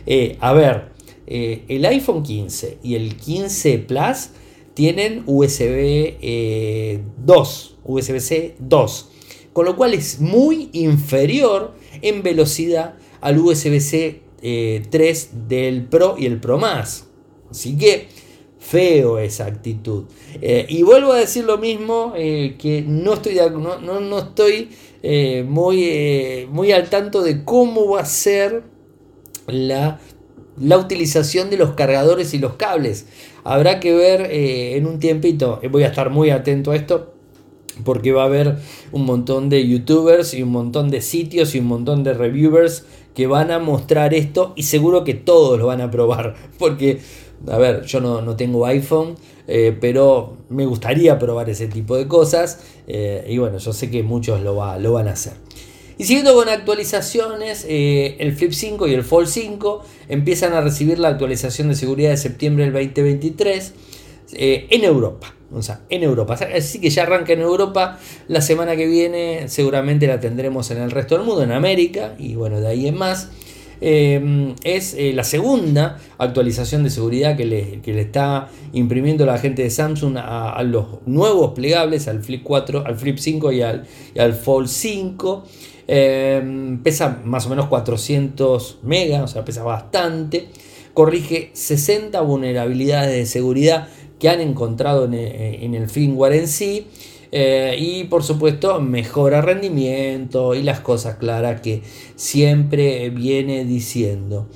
Eh, 0.07 0.37
a 0.40 0.52
ver, 0.52 0.90
eh, 1.26 1.64
el 1.69 1.85
iPhone 1.85 2.23
15 2.23 2.78
y 2.83 2.95
el 2.95 3.16
15 3.16 3.78
Plus 3.81 4.31
tienen 4.75 5.23
USB 5.26 6.19
2, 7.25 7.76
USB-C 7.85 8.57
2, 8.59 9.11
con 9.52 9.64
lo 9.64 9.75
cual 9.75 9.95
es 9.95 10.21
muy 10.21 10.69
inferior 10.73 11.73
en 12.02 12.23
velocidad 12.23 12.95
al 13.21 13.38
USB-C 13.38 14.25
3 14.40 14.43
eh, 14.43 15.28
del 15.49 15.85
Pro 15.85 16.16
y 16.19 16.26
el 16.26 16.40
Pro 16.40 16.59
Más. 16.59 17.07
Así 17.50 17.76
que 17.76 18.09
feo 18.59 19.19
esa 19.19 19.47
actitud. 19.47 20.05
Eh, 20.40 20.66
y 20.69 20.83
vuelvo 20.83 21.12
a 21.12 21.19
decir 21.19 21.45
lo 21.45 21.59
mismo, 21.59 22.12
eh, 22.16 22.57
que 22.59 22.83
no 22.83 23.14
estoy, 23.14 23.37
no, 23.37 24.00
no, 24.00 24.19
estoy 24.19 24.71
muy, 25.47 26.47
muy 26.50 26.73
al 26.73 26.90
tanto 26.90 27.23
de 27.23 27.45
cómo 27.45 27.90
va 27.90 28.00
a 28.00 28.07
ser 28.07 28.64
la, 29.47 30.00
la 30.61 30.78
utilización 30.78 31.49
de 31.49 31.58
los 31.58 31.75
cargadores 31.75 32.34
y 32.34 32.39
los 32.39 32.54
cables. 32.54 33.06
Habrá 33.45 33.78
que 33.78 33.95
ver 33.95 34.28
en 34.32 34.84
un 34.87 34.99
tiempito, 34.99 35.60
voy 35.71 35.84
a 35.84 35.89
estar 35.89 36.10
muy 36.10 36.30
atento 36.30 36.73
a 36.73 36.76
esto, 36.76 37.15
porque 37.84 38.10
va 38.10 38.23
a 38.23 38.26
haber 38.26 38.56
un 38.91 39.04
montón 39.04 39.49
de 39.49 39.67
youtubers 39.67 40.34
y 40.34 40.43
un 40.43 40.50
montón 40.50 40.91
de 40.91 41.02
sitios 41.02 41.54
y 41.54 41.60
un 41.60 41.67
montón 41.67 42.02
de 42.02 42.15
reviewers 42.15 42.84
que 43.17 43.26
van 43.26 43.50
a 43.50 43.59
mostrar 43.59 44.13
esto 44.13 44.52
y 44.57 44.65
seguro 44.65 45.02
que 45.02 45.15
todos 45.15 45.59
lo 45.59 45.67
van 45.67 45.81
a 45.81 45.91
probar. 45.91 46.35
Porque, 46.59 47.00
a 47.49 47.57
ver, 47.57 47.83
yo 47.85 48.00
no, 48.00 48.37
tengo 48.37 48.67
iPhone, 48.67 49.15
eh, 49.49 49.76
pero 49.81 50.37
me 50.50 50.67
gustaría 50.67 51.19
probar 51.19 51.49
ese 51.49 51.67
tipo 51.67 51.97
de 51.97 52.07
cosas. 52.07 52.61
Eh, 52.87 53.26
y 53.26 53.39
bueno, 53.39 53.57
yo 53.57 53.73
sé 53.73 53.91
que 53.91 54.02
muchos 54.02 54.43
lo, 54.43 54.79
lo 54.79 54.93
van 54.93 55.09
a 55.09 55.13
hacer. 55.13 55.33
Y 55.97 56.05
siguiendo 56.05 56.35
con 56.35 56.50
actualizaciones, 56.50 57.65
eh, 57.67 58.17
el 58.19 58.35
Flip 58.35 58.52
5 58.52 58.87
y 58.87 58.93
el 58.93 59.02
Fold 59.02 59.29
5 59.29 59.83
empiezan 60.11 60.52
a 60.52 60.61
recibir 60.61 60.99
la 60.99 61.09
actualización 61.09 61.69
de 61.69 61.75
seguridad 61.75 62.11
de 62.11 62.19
septiembre 62.19 62.71
del 62.71 62.75
2023 62.75 63.73
en 64.32 64.84
Europa 64.84 65.36
o 65.52 65.62
sea, 65.62 65.80
en 65.89 66.02
Europa. 66.02 66.36
Así 66.54 66.80
que 66.80 66.91
ya 66.91 67.04
arranca 67.04 67.32
en 67.32 67.41
Europa. 67.41 67.99
La 68.28 68.41
semana 68.41 68.76
que 68.76 68.86
viene 68.86 69.49
seguramente 69.49 70.06
la 70.06 70.21
tendremos 70.21 70.71
en 70.71 70.78
el 70.78 70.91
resto 70.91 71.17
del 71.17 71.26
mundo, 71.26 71.43
en 71.43 71.52
América 71.52 72.15
y 72.19 72.34
bueno, 72.34 72.60
de 72.60 72.69
ahí 72.69 72.89
en 72.89 72.97
más. 72.97 73.30
Eh, 73.82 74.54
es 74.65 74.95
eh, 74.95 75.12
la 75.12 75.23
segunda 75.23 75.99
actualización 76.17 76.82
de 76.82 76.89
seguridad 76.89 77.36
que 77.36 77.45
le, 77.45 77.82
le, 77.84 78.00
está 78.00 78.49
imprimiendo 78.73 79.26
la 79.26 79.36
gente 79.36 79.62
de 79.62 79.69
Samsung 79.69 80.17
a, 80.17 80.62
los 80.62 80.86
nuevos 81.04 81.52
plegables, 81.52 82.08
al 82.08 82.23
Flip 82.23 82.43
4, 82.43 82.84
al 82.86 82.97
Flip 82.97 83.19
5 83.19 83.52
y 83.52 83.60
al, 83.60 83.86
al 84.19 84.32
Fold 84.32 84.69
5. 84.69 85.45
Eh, 85.89 86.78
pesa 86.82 87.21
más 87.25 87.47
o 87.47 87.50
menos 87.50 87.67
400 87.67 88.78
megas, 88.82 89.23
o 89.23 89.28
sea, 89.28 89.45
pesa 89.45 89.62
bastante. 89.62 90.49
Corrige 90.95 91.50
60 91.52 92.19
vulnerabilidades 92.23 93.15
de 93.15 93.26
seguridad 93.26 93.89
que 94.19 94.29
han 94.29 94.41
encontrado 94.41 95.05
en, 95.05 95.15
eh, 95.15 95.61
el 95.63 95.89
firmware 95.89 96.35
en 96.35 96.49
sí. 96.49 96.87
Eh, 97.33 97.76
y 97.79 98.05
por 98.05 98.23
supuesto 98.23 98.81
mejora 98.81 99.43
rendimiento 99.43 100.55
y 100.55 100.63
las 100.63 100.79
cosas 100.79 101.17
claras 101.17 101.61
que 101.61 101.83
siempre 102.15 103.11
viene 103.11 103.65
diciendo. 103.65 104.47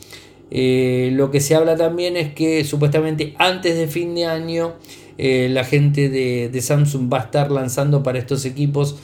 Eh, 0.52 1.10
lo 1.12 1.30
que 1.30 1.40
se 1.40 1.56
habla 1.56 1.76
también 1.76 2.16
es 2.16 2.32
que 2.32 2.64
supuestamente 2.64 3.34
antes 3.38 3.76
de 3.76 3.86
fin 3.86 4.14
de 4.14 4.26
año 4.26 4.74
la 5.18 5.64
gente 5.64 6.08
de, 6.08 6.48
de, 6.48 6.60
Samsung 6.62 7.12
va 7.12 7.18
a 7.18 7.24
estar 7.24 7.50
lanzando 7.50 8.02
para 8.02 8.18
estos 8.18 8.46
equipos 8.46 8.96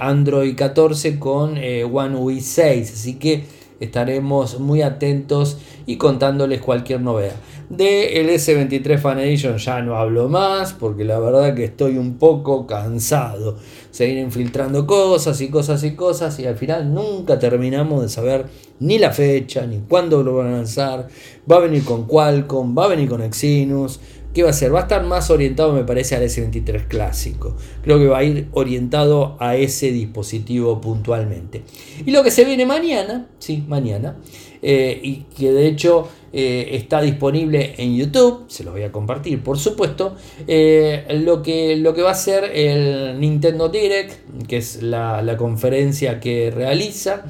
Android 0.00 0.56
14 0.56 1.18
con 1.18 1.58
One 1.58 2.16
UI 2.16 2.40
6. 2.40 2.90
Así 2.90 3.16
que 3.16 3.44
estaremos 3.78 4.60
muy 4.60 4.80
atentos 4.80 5.58
y 5.84 5.96
contándoles 5.96 6.62
cualquier 6.62 7.02
novedad. 7.02 7.36
De 7.72 8.20
el 8.20 8.28
S23 8.28 8.98
Fan 8.98 9.18
Edition 9.20 9.56
ya 9.56 9.80
no 9.80 9.96
hablo 9.96 10.28
más 10.28 10.74
porque 10.74 11.04
la 11.04 11.18
verdad 11.18 11.54
que 11.54 11.64
estoy 11.64 11.96
un 11.96 12.18
poco 12.18 12.66
cansado. 12.66 13.56
Se 13.90 14.04
vienen 14.04 14.30
filtrando 14.30 14.86
cosas 14.86 15.40
y 15.40 15.48
cosas 15.48 15.82
y 15.82 15.96
cosas 15.96 16.38
y 16.38 16.44
al 16.44 16.56
final 16.56 16.92
nunca 16.92 17.38
terminamos 17.38 18.02
de 18.02 18.10
saber 18.10 18.44
ni 18.78 18.98
la 18.98 19.10
fecha 19.10 19.64
ni 19.64 19.78
cuándo 19.88 20.22
lo 20.22 20.36
van 20.36 20.48
a 20.48 20.56
lanzar. 20.58 21.08
Va 21.50 21.56
a 21.56 21.60
venir 21.60 21.82
con 21.82 22.06
Qualcomm, 22.06 22.76
va 22.76 22.84
a 22.84 22.88
venir 22.88 23.08
con 23.08 23.22
Exynos. 23.22 24.00
¿Qué 24.34 24.42
va 24.42 24.50
a 24.50 24.54
ser? 24.54 24.74
Va 24.74 24.80
a 24.80 24.82
estar 24.82 25.04
más 25.04 25.28
orientado, 25.30 25.74
me 25.74 25.84
parece, 25.84 26.16
al 26.16 26.22
S23 26.22 26.88
clásico. 26.88 27.54
Creo 27.82 27.98
que 27.98 28.06
va 28.06 28.18
a 28.18 28.24
ir 28.24 28.48
orientado 28.52 29.36
a 29.38 29.56
ese 29.56 29.92
dispositivo 29.92 30.80
puntualmente. 30.80 31.62
Y 32.06 32.12
lo 32.12 32.22
que 32.22 32.30
se 32.30 32.46
viene 32.46 32.64
mañana, 32.64 33.26
sí, 33.38 33.62
mañana, 33.68 34.16
eh, 34.62 34.98
y 35.02 35.24
que 35.36 35.52
de 35.52 35.66
hecho 35.66 36.08
eh, 36.32 36.70
está 36.72 37.02
disponible 37.02 37.74
en 37.76 37.94
YouTube, 37.94 38.44
se 38.48 38.64
los 38.64 38.72
voy 38.72 38.84
a 38.84 38.92
compartir 38.92 39.42
por 39.42 39.58
supuesto, 39.58 40.16
eh, 40.46 41.04
lo, 41.24 41.42
que, 41.42 41.76
lo 41.76 41.92
que 41.92 42.00
va 42.00 42.12
a 42.12 42.14
ser 42.14 42.44
el 42.54 43.20
Nintendo 43.20 43.68
Direct, 43.68 44.46
que 44.46 44.56
es 44.56 44.82
la, 44.82 45.36
conferencia 45.36 46.20
que 46.20 46.50
realiza. 46.50 47.24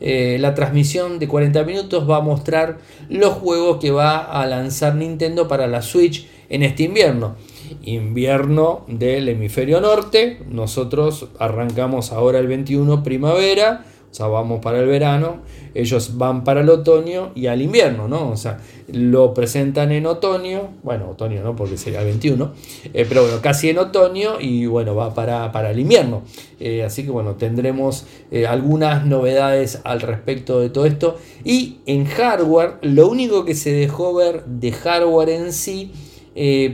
La 0.00 0.52
transmisión 0.54 1.20
de 1.20 1.28
40 1.28 1.62
minutos 1.62 2.10
va 2.10 2.16
a 2.16 2.20
mostrar 2.20 2.78
los 3.08 3.34
juegos 3.34 3.78
que 3.78 3.92
va 3.92 4.18
a 4.18 4.44
lanzar 4.48 4.96
Nintendo 4.96 5.46
para 5.46 5.68
la 5.68 5.80
Switch 5.80 6.26
en 6.52 6.62
este 6.62 6.84
invierno. 6.84 7.34
Invierno 7.82 8.84
del 8.86 9.28
hemisferio 9.28 9.80
norte. 9.80 10.38
Nosotros 10.48 11.28
arrancamos 11.38 12.12
ahora 12.12 12.38
el 12.38 12.46
21 12.46 13.02
primavera 13.02 13.86
o 14.12 14.14
sea, 14.14 14.26
vamos 14.26 14.60
para 14.60 14.78
el 14.78 14.86
verano, 14.86 15.38
ellos 15.72 16.18
van 16.18 16.44
para 16.44 16.60
el 16.60 16.68
otoño 16.68 17.32
y 17.34 17.46
al 17.46 17.62
invierno, 17.62 18.08
¿no? 18.08 18.28
O 18.28 18.36
sea, 18.36 18.60
lo 18.88 19.32
presentan 19.32 19.90
en 19.90 20.04
otoño, 20.04 20.68
bueno, 20.82 21.08
otoño 21.08 21.42
no, 21.42 21.56
porque 21.56 21.78
sería 21.78 22.00
el 22.00 22.08
21, 22.08 22.52
eh, 22.92 23.06
pero 23.08 23.22
bueno, 23.22 23.40
casi 23.40 23.70
en 23.70 23.78
otoño 23.78 24.38
y 24.38 24.66
bueno, 24.66 24.94
va 24.94 25.14
para, 25.14 25.50
para 25.50 25.70
el 25.70 25.80
invierno. 25.80 26.24
Eh, 26.60 26.82
así 26.82 27.04
que 27.04 27.10
bueno, 27.10 27.36
tendremos 27.36 28.04
eh, 28.30 28.46
algunas 28.46 29.06
novedades 29.06 29.80
al 29.84 30.02
respecto 30.02 30.60
de 30.60 30.68
todo 30.68 30.84
esto. 30.84 31.16
Y 31.42 31.78
en 31.86 32.04
hardware, 32.04 32.74
lo 32.82 33.08
único 33.08 33.46
que 33.46 33.54
se 33.54 33.72
dejó 33.72 34.12
ver 34.12 34.44
de 34.44 34.72
hardware 34.72 35.30
en 35.30 35.54
sí 35.54 35.90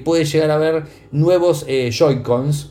puede 0.05 0.25
llegar 0.25 0.51
a 0.51 0.55
haber 0.55 0.85
nuevos 1.13 1.67
Joy-Cons 1.67 2.71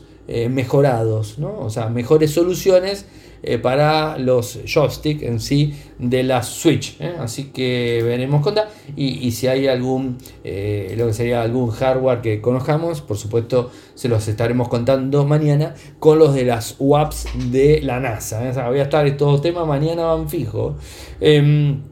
mejorados, 0.50 1.38
¿no? 1.38 1.58
o 1.60 1.70
sea, 1.70 1.88
mejores 1.88 2.32
soluciones 2.32 3.06
eh, 3.40 3.58
para 3.58 4.18
los 4.18 4.58
joysticks 4.66 5.22
en 5.22 5.38
sí 5.38 5.72
de 5.98 6.24
la 6.24 6.42
Switch. 6.42 6.96
¿eh? 7.00 7.14
Así 7.20 7.44
que 7.44 8.02
veremos 8.04 8.42
con 8.42 8.56
y, 8.96 9.26
y 9.26 9.30
si 9.30 9.46
hay 9.46 9.68
algún, 9.68 10.18
eh, 10.42 10.94
lo 10.98 11.06
que 11.06 11.12
sería 11.12 11.42
algún 11.42 11.70
hardware 11.70 12.20
que 12.20 12.40
conozcamos, 12.40 13.00
por 13.00 13.16
supuesto 13.16 13.70
se 13.94 14.08
los 14.08 14.26
estaremos 14.26 14.68
contando 14.68 15.24
mañana 15.24 15.74
con 16.00 16.18
los 16.18 16.34
de 16.34 16.44
las 16.46 16.74
WAPs 16.80 17.26
de 17.52 17.80
la 17.82 18.00
NASA. 18.00 18.68
voy 18.68 18.80
a 18.80 18.84
estar 18.84 19.06
estos 19.06 19.40
temas 19.40 19.68
mañana 19.68 20.02
van 20.02 20.28
fijo. 20.28 20.76
Em, 21.20 21.82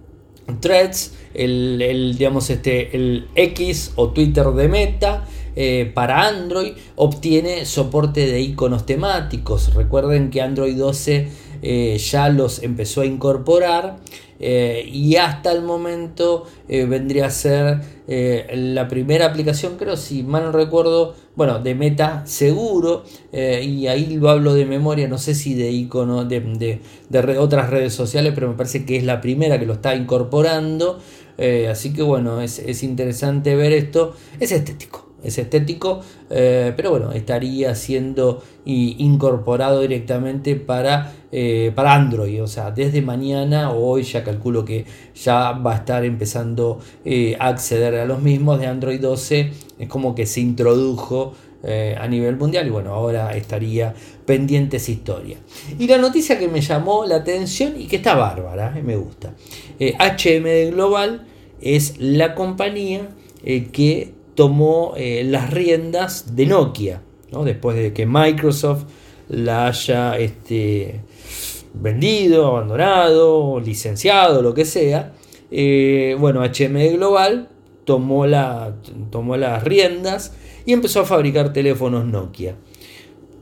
threads, 0.60 1.14
el, 1.36 1.80
el, 1.82 2.16
digamos 2.16 2.50
este, 2.50 2.96
el 2.96 3.28
X 3.34 3.92
o 3.96 4.10
Twitter 4.10 4.46
de 4.46 4.68
Meta. 4.68 5.24
Eh, 5.58 5.90
para 5.94 6.26
Android 6.26 6.72
obtiene 6.96 7.64
soporte 7.64 8.26
de 8.26 8.40
iconos 8.42 8.84
temáticos. 8.84 9.72
Recuerden 9.74 10.28
que 10.30 10.42
Android 10.42 10.76
12 10.76 11.28
eh, 11.62 11.98
ya 11.98 12.28
los 12.28 12.62
empezó 12.62 13.00
a 13.00 13.06
incorporar 13.06 13.96
eh, 14.38 14.86
y 14.92 15.16
hasta 15.16 15.50
el 15.52 15.62
momento 15.62 16.44
vendría 16.68 17.26
a 17.26 17.30
ser 17.30 17.80
la 18.06 18.86
primera 18.86 19.26
aplicación, 19.26 19.76
creo, 19.78 19.96
si 19.96 20.22
mal 20.22 20.44
no 20.44 20.52
recuerdo, 20.52 21.14
bueno, 21.34 21.58
de 21.58 21.74
Meta 21.74 22.22
seguro, 22.26 23.04
y 23.32 23.86
ahí 23.88 24.16
lo 24.16 24.30
hablo 24.30 24.54
de 24.54 24.64
memoria, 24.64 25.08
no 25.08 25.18
sé 25.18 25.34
si 25.34 25.54
de 25.54 25.70
icono 25.70 26.24
de, 26.24 26.80
otras 27.38 27.70
redes 27.70 27.94
sociales, 27.94 28.32
pero 28.34 28.48
me 28.48 28.54
parece 28.54 28.84
que 28.84 28.96
es 28.96 29.04
la 29.04 29.20
primera 29.20 29.58
que 29.58 29.66
lo 29.66 29.72
está 29.72 29.94
incorporando. 29.96 31.00
Así 31.70 31.92
que 31.92 32.02
bueno, 32.02 32.40
es, 32.40 32.58
es 32.58 32.82
interesante 32.82 33.54
ver 33.56 33.72
esto. 33.72 34.14
Es 34.40 34.52
estético 34.52 35.06
es 35.26 35.38
estético, 35.38 36.00
eh, 36.30 36.72
pero 36.76 36.90
bueno, 36.90 37.12
estaría 37.12 37.74
siendo 37.74 38.42
incorporado 38.64 39.80
directamente 39.80 40.56
para, 40.56 41.12
eh, 41.32 41.72
para 41.74 41.94
Android, 41.94 42.42
o 42.42 42.46
sea, 42.46 42.70
desde 42.70 43.02
mañana 43.02 43.70
o 43.70 43.86
hoy 43.86 44.02
ya 44.02 44.22
calculo 44.22 44.64
que 44.64 44.84
ya 45.14 45.52
va 45.52 45.72
a 45.72 45.76
estar 45.76 46.04
empezando 46.04 46.80
eh, 47.04 47.36
a 47.38 47.48
acceder 47.48 47.94
a 47.96 48.04
los 48.04 48.20
mismos 48.22 48.60
de 48.60 48.66
Android 48.66 49.00
12, 49.00 49.52
es 49.78 49.88
como 49.88 50.14
que 50.14 50.26
se 50.26 50.40
introdujo 50.40 51.34
a 51.66 52.06
nivel 52.06 52.36
mundial 52.36 52.66
y 52.66 52.70
bueno, 52.70 52.94
ahora 52.94 53.36
estaría 53.36 53.92
pendiente 54.24 54.76
esa 54.76 54.92
historia. 54.92 55.38
Y 55.78 55.86
la 55.88 55.98
noticia 55.98 56.38
que 56.38 56.46
me 56.46 56.60
llamó 56.60 57.04
la 57.06 57.16
atención 57.16 57.74
y 57.80 57.86
que 57.86 57.96
está 57.96 58.14
bárbara, 58.14 58.70
me 58.84 58.96
gusta. 58.96 59.34
HM 59.80 60.70
Global 60.70 61.26
es 61.60 61.98
la 61.98 62.34
compañía 62.34 63.08
que 63.72 64.14
tomó 64.36 64.92
eh, 64.96 65.24
las 65.24 65.50
riendas 65.50 66.36
de 66.36 66.46
Nokia, 66.46 67.02
después 67.44 67.76
de 67.76 67.92
que 67.92 68.06
Microsoft 68.06 68.84
la 69.28 69.66
haya 69.66 70.16
este, 70.18 71.00
vendido, 71.74 72.46
abandonado, 72.46 73.58
licenciado, 73.58 74.42
lo 74.42 74.54
que 74.54 74.64
sea. 74.64 75.14
Eh, 75.50 76.16
bueno, 76.18 76.42
HM 76.44 76.96
Global 76.96 77.48
tomó, 77.84 78.26
la, 78.26 78.74
tomó 79.10 79.36
las 79.36 79.64
riendas 79.64 80.34
y 80.66 80.72
empezó 80.72 81.00
a 81.00 81.04
fabricar 81.04 81.52
teléfonos 81.52 82.04
Nokia. 82.04 82.56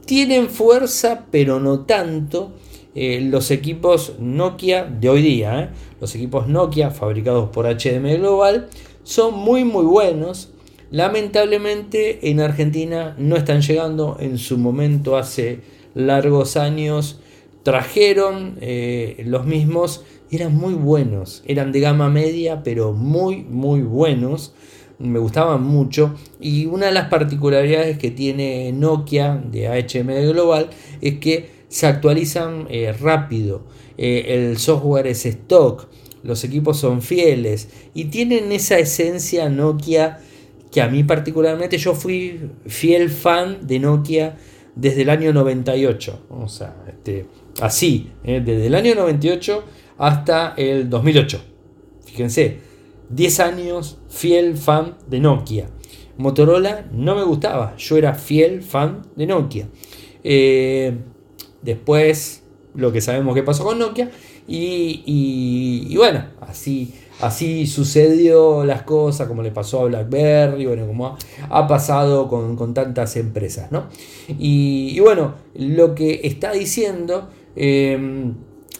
Tienen 0.04 0.50
fuerza, 0.50 1.26
pero 1.30 1.58
no 1.58 1.80
tanto. 1.80 2.52
Eh, 2.94 3.20
los 3.22 3.50
equipos 3.50 4.14
Nokia 4.20 4.84
de 4.84 5.08
hoy 5.08 5.22
día, 5.22 5.72
los 6.00 6.14
equipos 6.14 6.46
Nokia 6.46 6.90
fabricados 6.90 7.48
por 7.48 7.66
HM 7.66 8.18
Global, 8.18 8.68
son 9.02 9.34
muy 9.34 9.64
muy 9.64 9.84
buenos. 9.84 10.52
Lamentablemente 10.90 12.30
en 12.30 12.40
Argentina 12.40 13.16
no 13.18 13.36
están 13.36 13.62
llegando. 13.62 14.16
En 14.20 14.38
su 14.38 14.58
momento, 14.58 15.16
hace 15.16 15.62
largos 15.94 16.56
años, 16.56 17.18
trajeron 17.64 18.58
eh, 18.60 19.24
los 19.26 19.46
mismos. 19.46 20.04
Eran 20.30 20.54
muy 20.54 20.74
buenos. 20.74 21.42
Eran 21.46 21.72
de 21.72 21.80
gama 21.80 22.10
media, 22.10 22.62
pero 22.62 22.92
muy, 22.92 23.42
muy 23.42 23.80
buenos. 23.80 24.54
Me 24.98 25.18
gustaban 25.18 25.62
mucho. 25.62 26.14
Y 26.40 26.66
una 26.66 26.86
de 26.86 26.92
las 26.92 27.08
particularidades 27.08 27.98
que 27.98 28.10
tiene 28.10 28.72
Nokia 28.72 29.36
de 29.36 29.66
HM 29.68 30.30
Global 30.32 30.70
es 31.00 31.18
que 31.18 31.50
se 31.68 31.86
actualizan 31.86 32.66
eh, 32.70 32.92
rápido. 32.92 33.62
Eh, 33.98 34.26
el 34.28 34.58
software 34.58 35.06
es 35.06 35.26
stock. 35.26 35.88
Los 36.22 36.44
equipos 36.44 36.78
son 36.78 37.02
fieles. 37.02 37.68
Y 37.94 38.04
tienen 38.06 38.52
esa 38.52 38.78
esencia 38.78 39.48
Nokia 39.48 40.20
que 40.70 40.82
a 40.82 40.88
mí 40.88 41.04
particularmente 41.04 41.78
yo 41.78 41.94
fui 41.94 42.50
fiel 42.66 43.08
fan 43.08 43.66
de 43.66 43.78
Nokia 43.78 44.36
desde 44.74 45.02
el 45.02 45.10
año 45.10 45.32
98. 45.32 46.26
O 46.30 46.48
sea, 46.48 46.76
este, 46.88 47.26
así, 47.60 48.10
¿eh? 48.24 48.42
desde 48.44 48.66
el 48.66 48.74
año 48.74 48.94
98 48.94 49.64
hasta 49.98 50.54
el 50.56 50.90
2008. 50.90 51.44
Fíjense, 52.04 52.58
10 53.14 53.40
años 53.40 53.98
fiel 54.08 54.56
fan 54.56 54.96
de 55.08 55.20
Nokia. 55.20 55.68
Motorola 56.16 56.86
no 56.92 57.16
me 57.16 57.24
gustaba, 57.24 57.76
yo 57.76 57.96
era 57.96 58.14
fiel 58.14 58.62
fan 58.62 59.02
de 59.16 59.26
Nokia. 59.26 59.68
Eh, 60.22 60.96
después, 61.62 62.42
lo 62.74 62.92
que 62.92 63.00
sabemos 63.00 63.34
que 63.34 63.42
pasó 63.42 63.64
con 63.64 63.78
Nokia. 63.78 64.10
y, 64.46 65.02
y 65.88 65.96
bueno, 65.96 66.24
así 66.40 66.92
así 67.20 67.66
sucedió 67.66 68.64
las 68.64 68.82
cosas, 68.82 69.28
como 69.28 69.42
le 69.42 69.50
pasó 69.50 69.82
a 69.82 69.84
BlackBerry, 69.84 70.66
bueno, 70.66 70.86
como 70.86 71.16
ha, 71.48 71.66
pasado 71.66 72.28
con, 72.28 72.74
tantas 72.74 73.16
empresas, 73.16 73.70
¿no? 73.72 73.86
Y, 74.38 74.98
bueno, 75.00 75.34
lo 75.54 75.94
que 75.94 76.20
está 76.24 76.52
diciendo 76.52 77.28
em, 77.56 78.34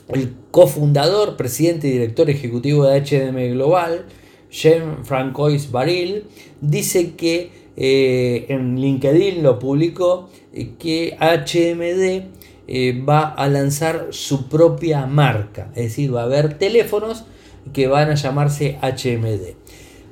el 0.08 0.34
cofundador, 0.50 1.36
presidente 1.36 1.88
y 1.88 1.92
director 1.92 2.28
ejecutivo 2.30 2.84
de 2.84 3.00
HM 3.00 3.54
Global, 3.54 4.06
Jean-Francois 4.54 5.70
Baril, 5.72 6.24
dice 6.60 7.14
que 7.14 7.50
eh, 7.76 8.46
en 8.48 8.80
LinkedIn 8.80 9.42
lo 9.42 9.58
publicó 9.58 10.30
eh, 10.52 10.74
que 10.78 11.16
HMD 11.18 12.30
eh, 12.68 13.02
va 13.06 13.30
a 13.30 13.48
lanzar 13.48 14.08
su 14.10 14.48
propia 14.48 15.06
marca, 15.06 15.72
es 15.74 15.84
decir, 15.84 16.14
va 16.14 16.22
a 16.22 16.24
haber 16.24 16.56
teléfonos 16.56 17.24
que 17.72 17.88
van 17.88 18.10
a 18.10 18.14
llamarse 18.14 18.78
HMD. 18.80 19.56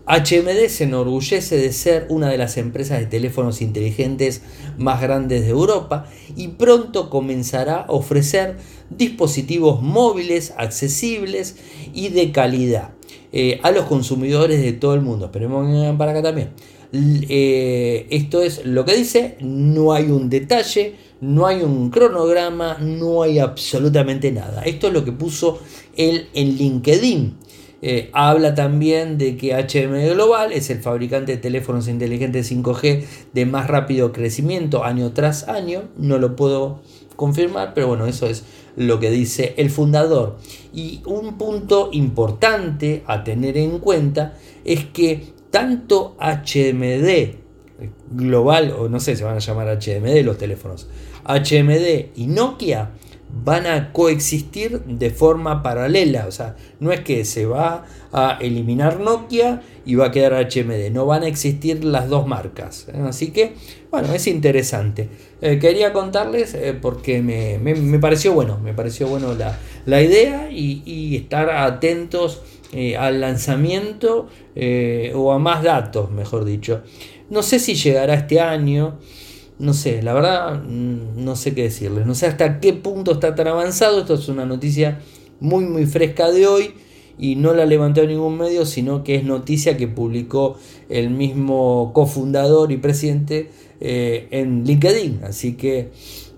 HMD 0.05 0.67
se 0.69 0.85
enorgullece 0.85 1.57
de 1.57 1.73
ser 1.73 2.07
una 2.09 2.29
de 2.29 2.37
las 2.37 2.57
empresas 2.57 2.99
de 2.99 3.07
teléfonos 3.07 3.63
inteligentes 3.63 4.43
más 4.77 5.01
grandes 5.01 5.43
de 5.43 5.51
Europa 5.51 6.11
y 6.35 6.49
pronto 6.49 7.09
comenzará 7.09 7.83
a 7.83 7.93
ofrecer 7.93 8.57
dispositivos 8.91 9.81
móviles 9.81 10.53
accesibles 10.57 11.55
y 11.95 12.09
de 12.09 12.33
calidad 12.33 12.91
eh, 13.33 13.61
a 13.63 13.71
los 13.71 13.87
consumidores 13.87 14.61
de 14.61 14.73
todo 14.73 14.95
el 14.95 15.01
mundo. 15.01 15.27
Esperemos 15.27 15.97
para 15.97 16.13
acá 16.13 16.23
también. 16.23 16.51
Eh, 16.95 18.07
esto 18.11 18.43
es 18.43 18.67
lo 18.67 18.85
que 18.85 18.95
dice, 18.95 19.37
no 19.41 19.95
hay 19.95 20.11
un 20.11 20.29
detalle, 20.29 20.97
no 21.23 21.47
hay 21.47 21.63
un 21.63 21.89
cronograma, 21.91 22.77
no 22.79 23.23
hay 23.23 23.39
absolutamente 23.39 24.31
nada. 24.31 24.63
Esto 24.63 24.89
es 24.89 24.93
lo 24.93 25.05
que 25.05 25.13
puso 25.13 25.61
él 25.97 26.29
en 26.35 26.57
LinkedIn. 26.57 27.37
Eh, 27.85 28.11
habla 28.13 28.55
también 28.55 29.19
de 29.19 29.37
que 29.37 29.55
HM 29.55 30.13
Global 30.13 30.53
es 30.53 30.71
el 30.71 30.81
fabricante 30.81 31.33
de 31.33 31.39
teléfonos 31.39 31.89
inteligentes 31.89 32.53
5G 32.53 33.05
de 33.33 33.47
más 33.47 33.67
rápido 33.67 34.13
crecimiento 34.13 34.85
año 34.85 35.13
tras 35.13 35.49
año. 35.49 35.85
No 35.97 36.19
lo 36.19 36.37
puedo 36.37 36.81
confirmar, 37.17 37.73
pero 37.75 37.89
bueno, 37.89 38.07
eso 38.07 38.27
es 38.27 38.45
lo 38.77 39.01
que 39.01 39.11
dice 39.11 39.55
el 39.57 39.71
fundador. 39.71 40.39
Y 40.73 41.03
un 41.07 41.39
punto 41.39 41.91
importante 41.93 43.03
a 43.07 43.25
tener 43.25 43.57
en 43.57 43.79
cuenta 43.79 44.39
es 44.65 44.87
que 44.87 45.33
tanto 45.51 46.17
HMD 46.19 47.43
Global, 48.11 48.75
o 48.79 48.89
no 48.89 49.01
sé, 49.01 49.17
se 49.17 49.25
van 49.25 49.37
a 49.37 49.41
llamar 49.41 49.67
HMD 49.69 50.23
los 50.25 50.39
teléfonos, 50.39 50.89
HMD 51.25 52.17
y 52.17 52.27
Nokia 52.27 52.93
van 53.33 53.67
a 53.67 53.93
coexistir 53.93 54.81
de 54.81 55.11
forma 55.11 55.63
paralela. 55.63 56.27
O 56.29 56.31
sea, 56.31 56.57
no 56.81 56.93
es 56.93 57.01
que 57.01 57.25
se 57.25 57.47
va 57.47 57.85
a 58.13 58.39
eliminar 58.41 59.01
Nokia 59.01 59.63
y 59.87 59.95
va 59.95 60.07
a 60.07 60.11
quedar 60.11 60.35
HMD. 60.35 60.91
No 60.93 61.07
van 61.07 61.23
a 61.23 61.29
existir 61.29 61.83
las 61.83 62.09
dos 62.09 62.27
marcas. 62.27 62.89
¿eh? 62.89 63.01
Así 63.07 63.31
que, 63.31 63.55
bueno, 63.91 64.13
es 64.13 64.27
interesante. 64.27 65.09
Eh, 65.41 65.59
quería 65.59 65.93
contarles 65.93 66.55
eh, 66.55 66.75
porque 66.81 67.23
me, 67.23 67.99
pareció 67.99 68.35
bueno. 68.35 68.59
Me 68.63 68.75
pareció 68.75 69.09
bueno 69.09 69.35
la, 69.87 70.03
idea 70.03 70.51
y, 70.51 70.83
y, 70.85 71.17
estar 71.17 71.51
atentos 71.51 72.43
al 72.99 73.21
lanzamiento 73.21 74.29
o 75.15 75.33
a 75.33 75.39
más 75.39 75.63
datos, 75.63 76.11
mejor 76.11 76.47
dicho. 76.47 76.83
No 77.29 77.43
sé 77.43 77.59
si 77.59 77.75
llegará 77.75 78.15
este 78.15 78.41
año 78.41 78.99
no 79.63 79.73
sé, 79.73 80.03
la 80.03 80.13
verdad 80.13 80.63
mm, 80.63 81.25
no 81.25 81.37
sé 81.37 81.55
qué 81.55 81.63
decirles, 81.63 82.07
no 82.07 82.15
sé 82.15 82.27
hasta 82.27 82.61
qué 82.61 82.73
punto 82.73 83.13
está 83.13 83.35
tan 83.35 83.49
avanzado, 83.49 84.01
esto 84.01 84.15
es 84.15 84.29
una 84.29 84.45
noticia 84.45 85.01
muy 85.41 85.65
muy 85.65 85.87
fresca 85.87 86.31
de 86.31 86.47
hoy 86.47 86.75
y 87.19 87.37
no 87.37 87.55
la 87.55 87.67
levantó 87.67 88.07
ningún 88.07 88.37
medio, 88.39 88.67
sino 88.67 89.05
que 89.05 89.17
es 89.17 89.25
noticia 89.25 89.77
que 89.77 89.89
publicó 89.89 90.57
el 90.89 91.11
mismo 91.11 91.93
cofundador 91.95 92.73
y 92.73 92.79
presidente 92.79 93.51
eh, 93.81 94.29
en 94.31 94.65
LinkedIn. 94.65 95.21
Así 95.25 95.55
que 95.55 95.91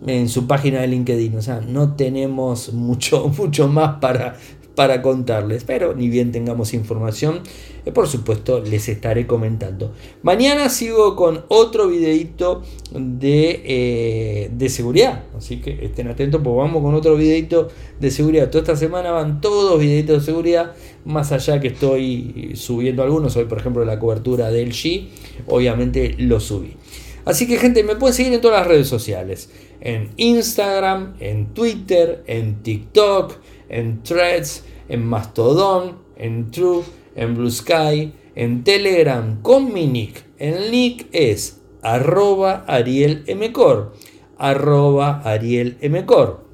en 0.07 0.29
su 0.29 0.47
página 0.47 0.81
de 0.81 0.89
LinkedIn. 0.89 1.37
O 1.37 1.43
sea, 1.43 1.61
no 1.61 1.95
tenemos 1.95 2.73
mucho, 2.73 3.29
mucho 3.29 3.69
más 3.69 3.99
para, 4.01 4.37
para 4.75 5.03
contarles, 5.03 5.65
pero 5.65 5.95
ni 5.95 6.09
bien 6.09 6.33
tengamos 6.33 6.75
información, 6.75 7.41
eh, 7.85 7.93
por 7.93 8.09
supuesto 8.09 8.61
les 8.61 8.89
estaré 8.89 9.27
comentando. 9.27 9.93
Mañana 10.23 10.69
sigo 10.69 11.17
con 11.17 11.45
otro 11.49 11.89
videito 11.89 12.63
de, 12.93 13.63
eh, 13.65 14.51
de 14.53 14.69
seguridad, 14.69 15.25
así 15.37 15.61
que 15.61 15.85
estén 15.85 16.09
atentos, 16.09 16.41
pues 16.43 16.57
vamos 16.57 16.83
con 16.83 16.95
otro 16.95 17.17
videito 17.17 17.69
de 18.01 18.11
seguridad. 18.11 18.51
Toda 18.51 18.63
esta 18.63 18.77
semana 18.77 19.11
van 19.11 19.41
todos 19.41 19.79
videitos 19.79 20.21
de 20.21 20.25
seguridad, 20.25 20.73
más 21.05 21.33
allá 21.33 21.61
que 21.61 21.69
estoy 21.69 22.53
subiendo 22.55 23.03
algunos, 23.03 23.37
hoy 23.37 23.45
por 23.45 23.59
ejemplo 23.59 23.85
la 23.85 23.99
cobertura 23.99 24.51
del 24.51 24.73
G, 24.73 25.09
obviamente 25.47 26.15
lo 26.19 26.41
subí. 26.41 26.77
Así 27.25 27.47
que 27.47 27.57
gente, 27.57 27.83
me 27.85 27.97
pueden 27.97 28.15
seguir 28.15 28.33
en 28.35 28.41
todas 28.41 28.61
las 28.61 28.67
redes 28.67 28.87
sociales. 28.87 29.49
En 29.81 30.11
Instagram, 30.17 31.15
en 31.21 31.47
Twitter, 31.55 32.23
en 32.27 32.63
TikTok, 32.63 33.35
en 33.75 34.03
Threads, 34.05 34.63
en 34.89 35.05
Mastodon, 35.05 35.99
en 36.17 36.51
True, 36.53 36.85
en 37.17 37.35
Blue 37.35 37.51
Sky, 37.51 38.13
en 38.37 38.63
Telegram 38.63 39.43
con 39.43 39.73
mi 39.73 39.87
nick. 39.87 40.25
El 40.39 40.71
nick 40.71 41.09
es 41.13 41.59
arroba 41.83 42.65
arielmcor. 42.69 43.93
Arroba 44.39 45.21
arielmcor. 45.25 46.45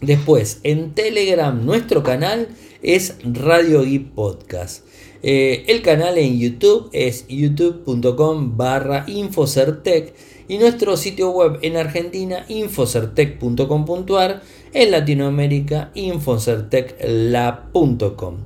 Después, 0.00 0.60
en 0.62 0.94
Telegram, 0.94 1.64
nuestro 1.64 2.02
canal 2.02 2.48
es 2.80 3.16
Radio 3.24 3.82
Geek 3.82 4.10
Podcast. 4.12 4.84
Eh, 5.24 5.64
el 5.68 5.82
canal 5.82 6.18
en 6.18 6.38
YouTube 6.38 6.88
es 6.92 7.26
youtube.com 7.28 8.56
barra 8.56 9.04
infocertec 9.06 10.14
y 10.48 10.58
nuestro 10.58 10.96
sitio 10.96 11.30
web 11.30 11.58
en 11.62 11.76
Argentina 11.76 12.44
infocertec.com.ar, 12.48 14.42
en 14.72 14.90
Latinoamérica 14.90 15.90
infocertecla.com. 15.94 18.38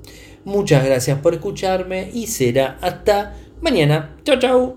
Muchas 0.44 0.84
gracias 0.84 1.20
por 1.20 1.34
escucharme 1.34 2.10
y 2.12 2.26
será 2.26 2.76
hasta 2.80 3.36
mañana. 3.60 4.16
Chao, 4.24 4.38
chao. 4.38 4.74